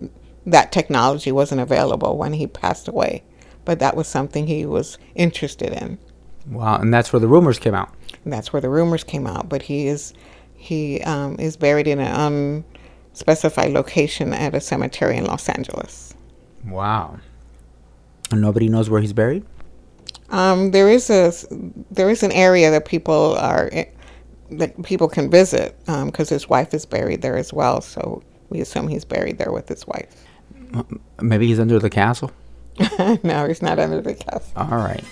that 0.46 0.72
technology 0.72 1.32
wasn't 1.32 1.62
available 1.62 2.18
when 2.18 2.34
he 2.34 2.48
passed 2.48 2.88
away. 2.88 3.24
But 3.66 3.80
that 3.80 3.96
was 3.96 4.08
something 4.08 4.48
he 4.48 4.66
was 4.66 4.98
interested 5.16 5.74
in. 5.74 6.00
Wow. 6.48 6.78
And 6.78 6.94
that's 6.94 7.14
where 7.14 7.20
the 7.20 7.28
rumors 7.28 7.60
came 7.60 7.76
out. 7.76 7.94
And 8.24 8.34
that's 8.34 8.52
where 8.52 8.62
the 8.62 8.70
rumors 8.70 9.04
came 9.04 9.28
out. 9.28 9.50
But 9.50 9.62
he 9.62 9.88
is 9.88 10.14
he 10.56 11.02
um, 11.02 11.38
is 11.40 11.56
buried 11.56 11.88
in 11.88 12.00
an 12.00 12.64
unspecified 13.14 13.72
location 13.72 14.34
at 14.34 14.56
a 14.56 14.60
cemetery 14.60 15.18
in 15.18 15.26
Los 15.26 15.48
Angeles. 15.48 16.14
Wow. 16.66 17.20
And 18.32 18.42
nobody 18.42 18.70
knows 18.70 18.90
where 18.90 19.02
he's 19.02 19.14
buried. 19.14 19.46
Um, 20.30 20.72
there 20.72 20.90
is 20.90 21.10
a 21.10 21.34
there 21.90 22.10
is 22.10 22.22
an 22.22 22.32
area 22.32 22.70
that 22.70 22.86
people 22.86 23.36
are 23.40 23.72
that 24.52 24.82
people 24.84 25.08
can 25.08 25.30
visit 25.30 25.76
because 25.86 26.30
his 26.30 26.48
wife 26.48 26.74
is 26.74 26.86
buried 26.86 27.22
there 27.22 27.38
as 27.38 27.52
well. 27.52 27.82
So 27.82 28.24
we 28.50 28.62
assume 28.62 28.88
he's 28.88 29.06
buried 29.06 29.38
there 29.38 29.52
with 29.52 29.68
his 29.68 29.86
wife. 29.88 30.26
Maybe 31.22 31.48
he's 31.48 31.60
under 31.60 31.80
the 31.80 31.90
castle. 31.90 32.32
no, 33.24 33.46
he's 33.48 33.62
not 33.62 33.80
under 33.80 34.02
the 34.02 34.14
castle. 34.14 34.52
All 34.56 34.78
right. 34.78 35.04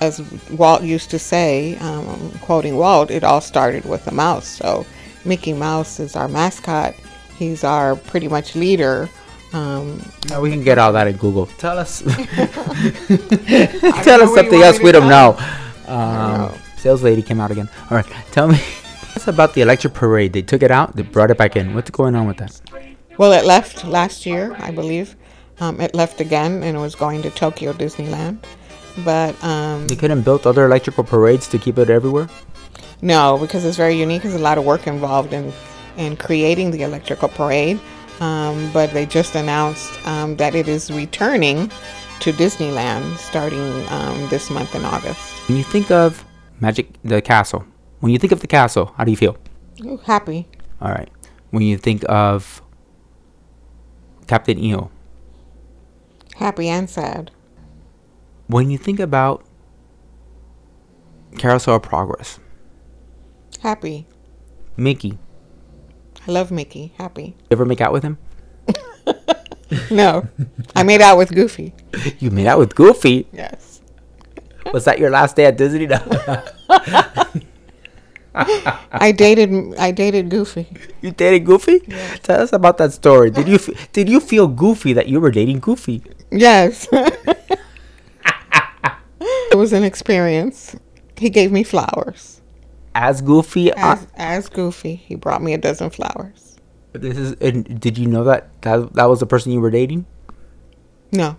As 0.00 0.20
Walt 0.50 0.82
used 0.82 1.10
to 1.10 1.18
say, 1.18 1.76
um, 1.76 2.32
quoting 2.42 2.76
Walt, 2.76 3.10
it 3.10 3.22
all 3.22 3.40
started 3.40 3.84
with 3.84 4.06
a 4.06 4.12
mouse. 4.12 4.46
So 4.46 4.84
Mickey 5.24 5.52
Mouse 5.52 6.00
is 6.00 6.16
our 6.16 6.28
mascot. 6.28 6.94
He's 7.36 7.64
our 7.64 7.96
pretty 7.96 8.28
much 8.28 8.56
leader. 8.56 9.08
Um, 9.54 10.00
No, 10.30 10.40
we 10.40 10.50
can 10.50 10.64
get 10.64 10.78
all 10.78 10.92
that 10.92 11.06
at 11.06 11.18
Google. 11.18 11.46
Tell 11.46 11.78
us. 11.78 12.02
Tell 14.02 14.22
us 14.22 14.34
something 14.34 14.60
else 14.60 14.80
we 14.80 14.92
don't 14.92 15.08
know. 15.08 15.36
Um, 15.86 15.96
know. 15.96 16.54
sales 16.76 17.02
lady 17.02 17.22
came 17.22 17.40
out 17.40 17.50
again. 17.50 17.68
All 17.90 17.96
right, 17.96 18.06
tell 18.32 18.48
me. 18.48 18.58
What's 19.14 19.28
about 19.28 19.54
the 19.54 19.60
electric 19.60 19.94
parade? 19.94 20.32
They 20.32 20.42
took 20.42 20.62
it 20.62 20.70
out. 20.72 20.96
They 20.96 21.02
brought 21.02 21.30
it 21.30 21.38
back 21.38 21.54
in. 21.56 21.74
What's 21.74 21.90
going 21.90 22.16
on 22.16 22.26
with 22.26 22.38
that? 22.38 22.60
well, 23.16 23.32
it 23.32 23.44
left 23.44 23.84
last 23.84 24.26
year, 24.26 24.56
I 24.58 24.72
believe. 24.72 25.14
Um, 25.60 25.80
it 25.80 25.94
left 25.94 26.20
again 26.20 26.64
and 26.64 26.76
it 26.76 26.80
was 26.80 26.96
going 26.96 27.22
to 27.22 27.30
Tokyo 27.30 27.72
Disneyland. 27.72 28.38
But 29.04 29.42
um, 29.44 29.86
They 29.86 29.94
couldn't 29.94 30.22
build 30.22 30.46
other 30.46 30.66
electrical 30.66 31.04
parades 31.04 31.46
to 31.48 31.58
keep 31.58 31.78
it 31.78 31.90
everywhere. 31.90 32.28
No, 33.02 33.38
because 33.38 33.64
it's 33.64 33.76
very 33.76 33.94
unique. 33.94 34.22
There's 34.22 34.34
a 34.34 34.38
lot 34.38 34.58
of 34.58 34.64
work 34.64 34.86
involved 34.86 35.32
in 35.32 35.52
in 35.96 36.16
creating 36.16 36.72
the 36.72 36.82
electrical 36.82 37.28
parade. 37.28 37.78
Um, 38.20 38.70
but 38.72 38.92
they 38.92 39.06
just 39.06 39.34
announced 39.34 39.92
um, 40.06 40.36
that 40.36 40.54
it 40.54 40.68
is 40.68 40.90
returning 40.90 41.70
to 42.20 42.32
Disneyland 42.32 43.16
starting 43.18 43.86
um, 43.88 44.28
this 44.28 44.50
month 44.50 44.74
in 44.74 44.84
August. 44.84 45.32
When 45.48 45.58
you 45.58 45.64
think 45.64 45.90
of 45.90 46.24
Magic, 46.60 46.88
the 47.02 47.20
castle. 47.20 47.64
When 48.00 48.12
you 48.12 48.18
think 48.18 48.32
of 48.32 48.40
the 48.40 48.46
castle, 48.46 48.94
how 48.96 49.04
do 49.04 49.10
you 49.10 49.16
feel? 49.16 49.36
Ooh, 49.84 49.96
happy, 49.98 50.46
All 50.80 50.90
right. 50.90 51.10
When 51.50 51.62
you 51.64 51.76
think 51.76 52.04
of 52.08 52.62
Captain 54.26 54.58
EO. 54.58 54.90
happy 56.36 56.68
and 56.68 56.88
sad. 56.88 57.30
When 58.46 58.70
you 58.70 58.78
think 58.78 59.00
about 59.00 59.44
Carousel 61.38 61.76
of 61.76 61.82
Progress, 61.82 62.38
Happy. 63.60 64.06
Mickey. 64.76 65.18
I 66.26 66.30
love 66.30 66.50
Mickey. 66.50 66.92
Happy. 66.96 67.36
You 67.38 67.46
ever 67.52 67.64
make 67.64 67.80
out 67.80 67.92
with 67.92 68.02
him? 68.02 68.18
No, 69.90 70.28
I 70.76 70.82
made 70.82 71.00
out 71.00 71.18
with 71.18 71.34
Goofy. 71.34 71.74
You 72.18 72.30
made 72.30 72.46
out 72.46 72.58
with 72.58 72.74
Goofy. 72.74 73.26
Yes. 73.32 73.80
Was 74.72 74.84
that 74.84 74.98
your 74.98 75.10
last 75.10 75.36
day 75.36 75.46
at 75.46 75.56
Disney? 75.56 75.86
No. 75.86 75.98
I 78.34 79.12
dated 79.16 79.74
I 79.78 79.90
dated 79.90 80.28
Goofy. 80.28 80.68
you 81.00 81.10
dated 81.12 81.44
Goofy? 81.46 81.82
Yeah. 81.86 82.16
Tell 82.22 82.40
us 82.40 82.52
about 82.52 82.78
that 82.78 82.92
story. 82.92 83.30
Did 83.30 83.48
you 83.48 83.58
did 83.92 84.08
you 84.08 84.20
feel 84.20 84.48
goofy 84.48 84.92
that 84.92 85.08
you 85.08 85.20
were 85.20 85.30
dating 85.30 85.60
Goofy? 85.60 86.02
Yes. 86.30 86.88
it 86.92 87.58
was 89.56 89.72
an 89.72 89.84
experience. 89.84 90.76
He 91.16 91.30
gave 91.30 91.52
me 91.52 91.62
flowers. 91.62 92.40
As 92.94 93.20
Goofy, 93.20 93.72
uh, 93.72 93.94
As, 93.94 94.06
as 94.16 94.48
Goofy, 94.48 94.94
he 94.94 95.14
brought 95.16 95.42
me 95.42 95.52
a 95.54 95.58
dozen 95.58 95.90
flowers. 95.90 96.56
this 96.92 97.16
is. 97.18 97.32
And 97.40 97.80
did 97.80 97.98
you 97.98 98.06
know 98.06 98.24
that, 98.24 98.60
that 98.62 98.92
that 98.94 99.04
was 99.06 99.20
the 99.20 99.26
person 99.26 99.50
you 99.52 99.60
were 99.60 99.70
dating? 99.70 100.06
No. 101.12 101.36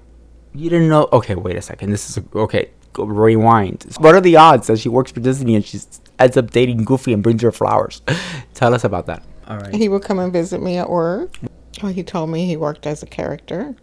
You 0.54 0.70
didn't 0.70 0.90
know. 0.90 1.08
Okay, 1.14 1.36
wait 1.36 1.56
a 1.56 1.62
second. 1.62 1.92
This 1.92 2.10
is 2.10 2.18
a, 2.18 2.24
okay. 2.38 2.72
Go 2.94 3.04
rewind. 3.06 3.86
What 4.00 4.16
are 4.16 4.22
the 4.22 4.38
odds 4.38 4.68
that 4.68 4.80
she 4.80 4.88
works 4.90 5.12
for 5.12 5.20
Disney 5.20 5.56
and 5.56 5.66
she 5.66 5.80
ends 6.18 6.38
up 6.38 6.52
dating 6.52 6.86
Goofy 6.86 7.12
and 7.14 7.22
brings 7.22 7.42
her 7.42 7.52
flowers? 7.52 8.02
Tell 8.54 8.74
us 8.74 8.84
about 8.86 9.06
that. 9.08 9.22
All 9.48 9.58
right. 9.58 9.74
He 9.74 9.90
would 9.90 10.02
come 10.02 10.18
and 10.20 10.32
visit 10.32 10.62
me 10.62 10.78
at 10.78 10.90
work. 10.90 11.38
Well, 11.84 11.92
he 11.92 12.04
told 12.04 12.30
me 12.30 12.46
he 12.46 12.56
worked 12.56 12.88
as 12.88 13.04
a 13.04 13.06
character. 13.06 13.76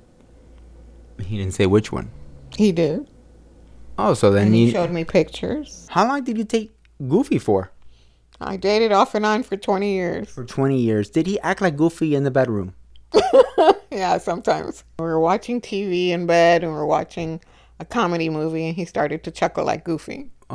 He 1.23 1.37
didn't 1.37 1.53
say 1.53 1.67
which 1.67 1.93
one. 1.93 2.11
He 2.57 2.73
did. 2.73 3.07
Oh, 3.99 4.15
so 4.15 4.31
then 4.31 4.47
And 4.47 4.55
he 4.55 4.67
you. 4.67 4.71
showed 4.73 4.91
me 4.91 5.05
pictures. 5.05 5.87
How 5.91 6.07
long 6.09 6.25
did 6.25 6.39
you 6.39 6.45
take 6.45 6.73
Goofy 7.09 7.39
for? 7.39 7.71
I 8.41 8.57
dated 8.57 8.93
off 8.93 9.15
and 9.15 9.25
on 9.25 9.43
for 9.43 9.57
20 9.57 9.93
years. 9.93 10.29
For 10.29 10.45
twenty 10.45 10.81
years. 10.81 11.11
Did 11.11 11.27
he 11.27 11.39
act 11.41 11.61
like 11.61 11.77
Goofy 11.77 12.15
in 12.15 12.25
the 12.25 12.31
bedroom? 12.31 12.75
Yeah, 13.93 14.17
sometimes. 14.19 14.85
We 14.99 15.05
were 15.05 15.21
watching 15.21 15.61
TV 15.61 16.09
in 16.09 16.27
bed 16.27 16.65
and 16.65 16.73
we 16.73 16.79
were 16.79 16.87
watching 16.87 17.41
a 17.79 17.85
comedy 17.85 18.31
movie 18.31 18.67
and 18.67 18.75
he 18.75 18.87
started 18.87 19.23
to 19.25 19.31
chuckle 19.31 19.67
like 19.67 19.85
Goofy. 19.85 20.31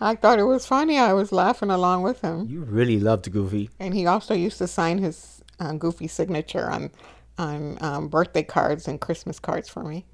I 0.00 0.14
thought 0.14 0.38
it 0.38 0.44
was 0.44 0.66
funny. 0.66 0.98
I 0.98 1.12
was 1.12 1.32
laughing 1.32 1.70
along 1.70 2.02
with 2.02 2.22
him. 2.22 2.46
You 2.48 2.62
really 2.62 2.98
loved 2.98 3.30
Goofy. 3.30 3.68
And 3.78 3.92
he 3.94 4.06
also 4.06 4.32
used 4.34 4.58
to 4.58 4.66
sign 4.66 4.98
his 4.98 5.42
uh, 5.60 5.72
Goofy 5.74 6.06
signature 6.08 6.68
on 6.70 6.90
on 7.38 7.76
um, 7.82 8.08
birthday 8.08 8.42
cards 8.42 8.88
and 8.88 8.98
Christmas 8.98 9.38
cards 9.38 9.68
for 9.68 9.84
me. 9.84 10.06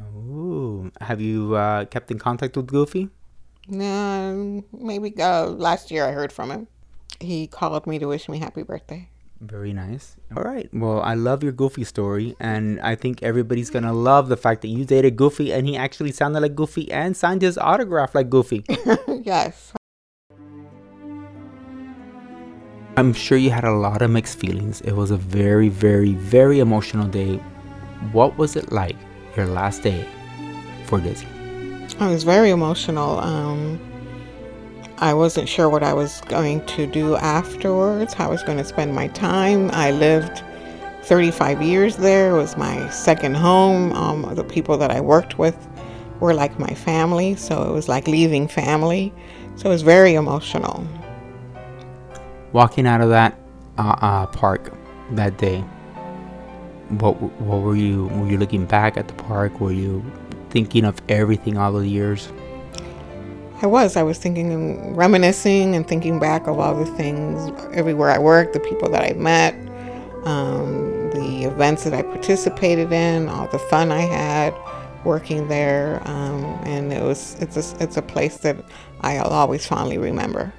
Ooh. 0.00 0.92
Have 1.00 1.20
you 1.20 1.56
uh, 1.56 1.84
kept 1.86 2.12
in 2.12 2.18
contact 2.20 2.56
with 2.56 2.68
Goofy? 2.68 3.08
No, 3.68 4.64
maybe 4.72 5.14
uh, 5.20 5.46
last 5.46 5.90
year 5.90 6.04
I 6.04 6.12
heard 6.12 6.32
from 6.32 6.50
him. 6.50 6.66
He 7.20 7.46
called 7.46 7.86
me 7.86 7.98
to 7.98 8.06
wish 8.06 8.28
me 8.28 8.38
happy 8.38 8.62
birthday. 8.62 9.08
Very 9.40 9.72
nice. 9.72 10.16
All 10.36 10.42
right. 10.42 10.68
Well, 10.72 11.00
I 11.00 11.14
love 11.14 11.42
your 11.42 11.52
Goofy 11.52 11.84
story, 11.84 12.36
and 12.40 12.78
I 12.80 12.94
think 12.94 13.22
everybody's 13.22 13.70
gonna 13.70 13.92
love 13.92 14.28
the 14.28 14.36
fact 14.36 14.60
that 14.62 14.68
you 14.68 14.84
dated 14.84 15.16
Goofy, 15.16 15.52
and 15.52 15.66
he 15.66 15.76
actually 15.76 16.12
sounded 16.12 16.40
like 16.40 16.54
Goofy 16.54 16.92
and 16.92 17.16
signed 17.16 17.40
his 17.40 17.56
autograph 17.56 18.14
like 18.14 18.28
Goofy. 18.28 18.64
yes. 19.22 19.72
I'm 22.98 23.14
sure 23.14 23.38
you 23.38 23.50
had 23.50 23.64
a 23.64 23.72
lot 23.72 24.02
of 24.02 24.10
mixed 24.10 24.38
feelings. 24.38 24.82
It 24.82 24.92
was 24.92 25.10
a 25.10 25.16
very, 25.16 25.70
very, 25.70 26.12
very 26.12 26.58
emotional 26.58 27.08
day. 27.08 27.36
What 28.12 28.36
was 28.36 28.56
it 28.56 28.72
like 28.72 28.96
your 29.36 29.46
last 29.46 29.82
day 29.82 30.06
for 30.84 31.00
Disney? 31.00 31.39
I 32.00 32.08
was 32.08 32.24
very 32.24 32.48
emotional. 32.48 33.18
Um, 33.18 33.78
I 34.96 35.12
wasn't 35.12 35.50
sure 35.50 35.68
what 35.68 35.82
I 35.82 35.92
was 35.92 36.22
going 36.22 36.64
to 36.64 36.86
do 36.86 37.16
afterwards, 37.16 38.14
how 38.14 38.28
I 38.28 38.30
was 38.30 38.42
going 38.42 38.56
to 38.56 38.64
spend 38.64 38.94
my 38.94 39.08
time. 39.08 39.70
I 39.74 39.90
lived 39.90 40.42
35 41.02 41.60
years 41.60 41.96
there. 41.96 42.30
It 42.30 42.38
was 42.38 42.56
my 42.56 42.88
second 42.88 43.36
home. 43.36 43.92
Um, 43.92 44.34
the 44.34 44.42
people 44.42 44.78
that 44.78 44.90
I 44.90 45.02
worked 45.02 45.38
with 45.38 45.68
were 46.20 46.32
like 46.32 46.58
my 46.58 46.72
family, 46.72 47.36
so 47.36 47.68
it 47.68 47.72
was 47.72 47.86
like 47.86 48.08
leaving 48.08 48.48
family. 48.48 49.12
So 49.56 49.68
it 49.68 49.72
was 49.72 49.82
very 49.82 50.14
emotional. 50.14 50.86
Walking 52.52 52.86
out 52.86 53.02
of 53.02 53.10
that 53.10 53.38
uh, 53.76 53.96
uh, 54.00 54.26
park 54.28 54.72
that 55.10 55.36
day, 55.36 55.60
what 56.88 57.20
what 57.20 57.60
were 57.60 57.76
you? 57.76 58.06
Were 58.06 58.26
you 58.26 58.38
looking 58.38 58.64
back 58.64 58.96
at 58.96 59.06
the 59.06 59.14
park? 59.14 59.60
Were 59.60 59.72
you 59.72 60.02
thinking 60.50 60.84
of 60.84 61.00
everything 61.08 61.56
all 61.56 61.72
the 61.72 61.88
years? 61.88 62.30
I 63.62 63.66
was. 63.66 63.96
I 63.96 64.02
was 64.02 64.18
thinking 64.18 64.52
and 64.52 64.96
reminiscing 64.96 65.74
and 65.74 65.86
thinking 65.86 66.18
back 66.18 66.46
of 66.46 66.58
all 66.58 66.74
the 66.74 66.86
things 66.96 67.52
everywhere 67.74 68.10
I 68.10 68.18
worked, 68.18 68.54
the 68.54 68.60
people 68.60 68.88
that 68.90 69.02
I 69.02 69.12
met, 69.14 69.54
um, 70.24 71.10
the 71.10 71.44
events 71.44 71.84
that 71.84 71.92
I 71.92 72.02
participated 72.02 72.92
in, 72.92 73.28
all 73.28 73.48
the 73.48 73.58
fun 73.58 73.92
I 73.92 74.00
had 74.00 74.54
working 75.04 75.48
there, 75.48 76.02
um, 76.06 76.44
and 76.64 76.92
it 76.92 77.02
was 77.02 77.36
it's 77.40 77.56
a, 77.56 77.82
it's 77.82 77.96
a 77.96 78.02
place 78.02 78.38
that 78.38 78.56
I'll 79.00 79.28
always 79.28 79.66
fondly 79.66 79.98
remember. 79.98 80.52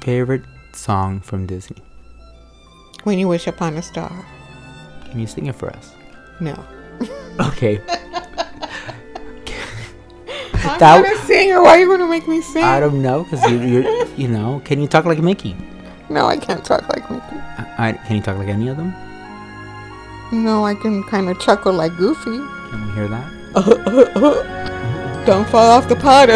Favorite 0.00 0.44
song 0.72 1.20
from 1.20 1.46
Disney? 1.46 1.82
When 3.04 3.18
you 3.18 3.28
wish 3.28 3.46
upon 3.46 3.76
a 3.76 3.82
star. 3.82 4.10
Can 5.10 5.20
you 5.20 5.26
sing 5.26 5.46
it 5.46 5.54
for 5.54 5.70
us? 5.70 5.94
No. 6.40 6.54
Okay. 7.40 7.80
I'm 10.64 10.78
That- 10.78 11.02
not 11.02 11.12
a 11.12 11.16
singer. 11.26 11.62
Why 11.62 11.70
are 11.76 11.78
you 11.78 11.86
going 11.86 12.00
to 12.00 12.08
make 12.08 12.26
me 12.28 12.40
sing? 12.42 12.64
I 12.64 12.80
don't 12.80 13.00
know, 13.00 13.24
cause 13.24 13.42
you, 13.50 13.58
you're, 13.60 14.06
you 14.16 14.28
know, 14.28 14.60
can 14.64 14.80
you 14.80 14.88
talk 14.88 15.04
like 15.04 15.20
Mickey? 15.20 15.56
no, 16.10 16.26
I 16.26 16.36
can't 16.38 16.64
talk 16.64 16.88
like 16.88 17.08
Mickey. 17.10 17.36
I, 17.36 17.74
I, 17.78 17.92
can 17.92 18.16
you 18.16 18.22
talk 18.22 18.38
like 18.38 18.48
any 18.48 18.68
of 18.68 18.76
them? 18.78 18.94
No, 20.32 20.64
I 20.64 20.74
can 20.74 21.02
kind 21.04 21.28
of 21.28 21.38
chuckle 21.40 21.72
like 21.72 21.96
Goofy. 21.96 22.38
Can 22.70 22.86
we 22.86 22.92
hear 22.94 23.08
that? 23.08 23.30
Don't 25.26 25.46
fall 25.48 25.70
off 25.70 25.88
the 25.88 25.96
pot. 25.96 26.28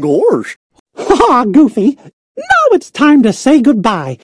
Gosh. 0.00 0.58
Ha, 0.94 1.16
ha 1.18 1.44
Goofy. 1.46 1.96
Now 2.36 2.66
it's 2.72 2.90
time 2.90 3.22
to 3.22 3.32
say 3.32 3.62
goodbye. 3.62 4.18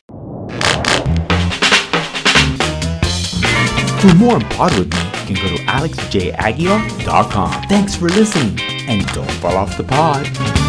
For 4.01 4.15
more 4.15 4.35
on 4.35 4.43
Pod 4.51 4.79
with 4.79 4.93
me, 4.93 5.01
you 5.29 5.35
can 5.35 5.37
go 5.37 5.57
to 5.57 5.63
alexjaguilar.com. 5.65 7.63
Thanks 7.65 7.97
for 7.97 8.09
listening, 8.11 8.61
and 8.87 9.07
don't 9.15 9.31
fall 9.33 9.57
off 9.57 9.77
the 9.79 9.85
pod. 9.85 10.68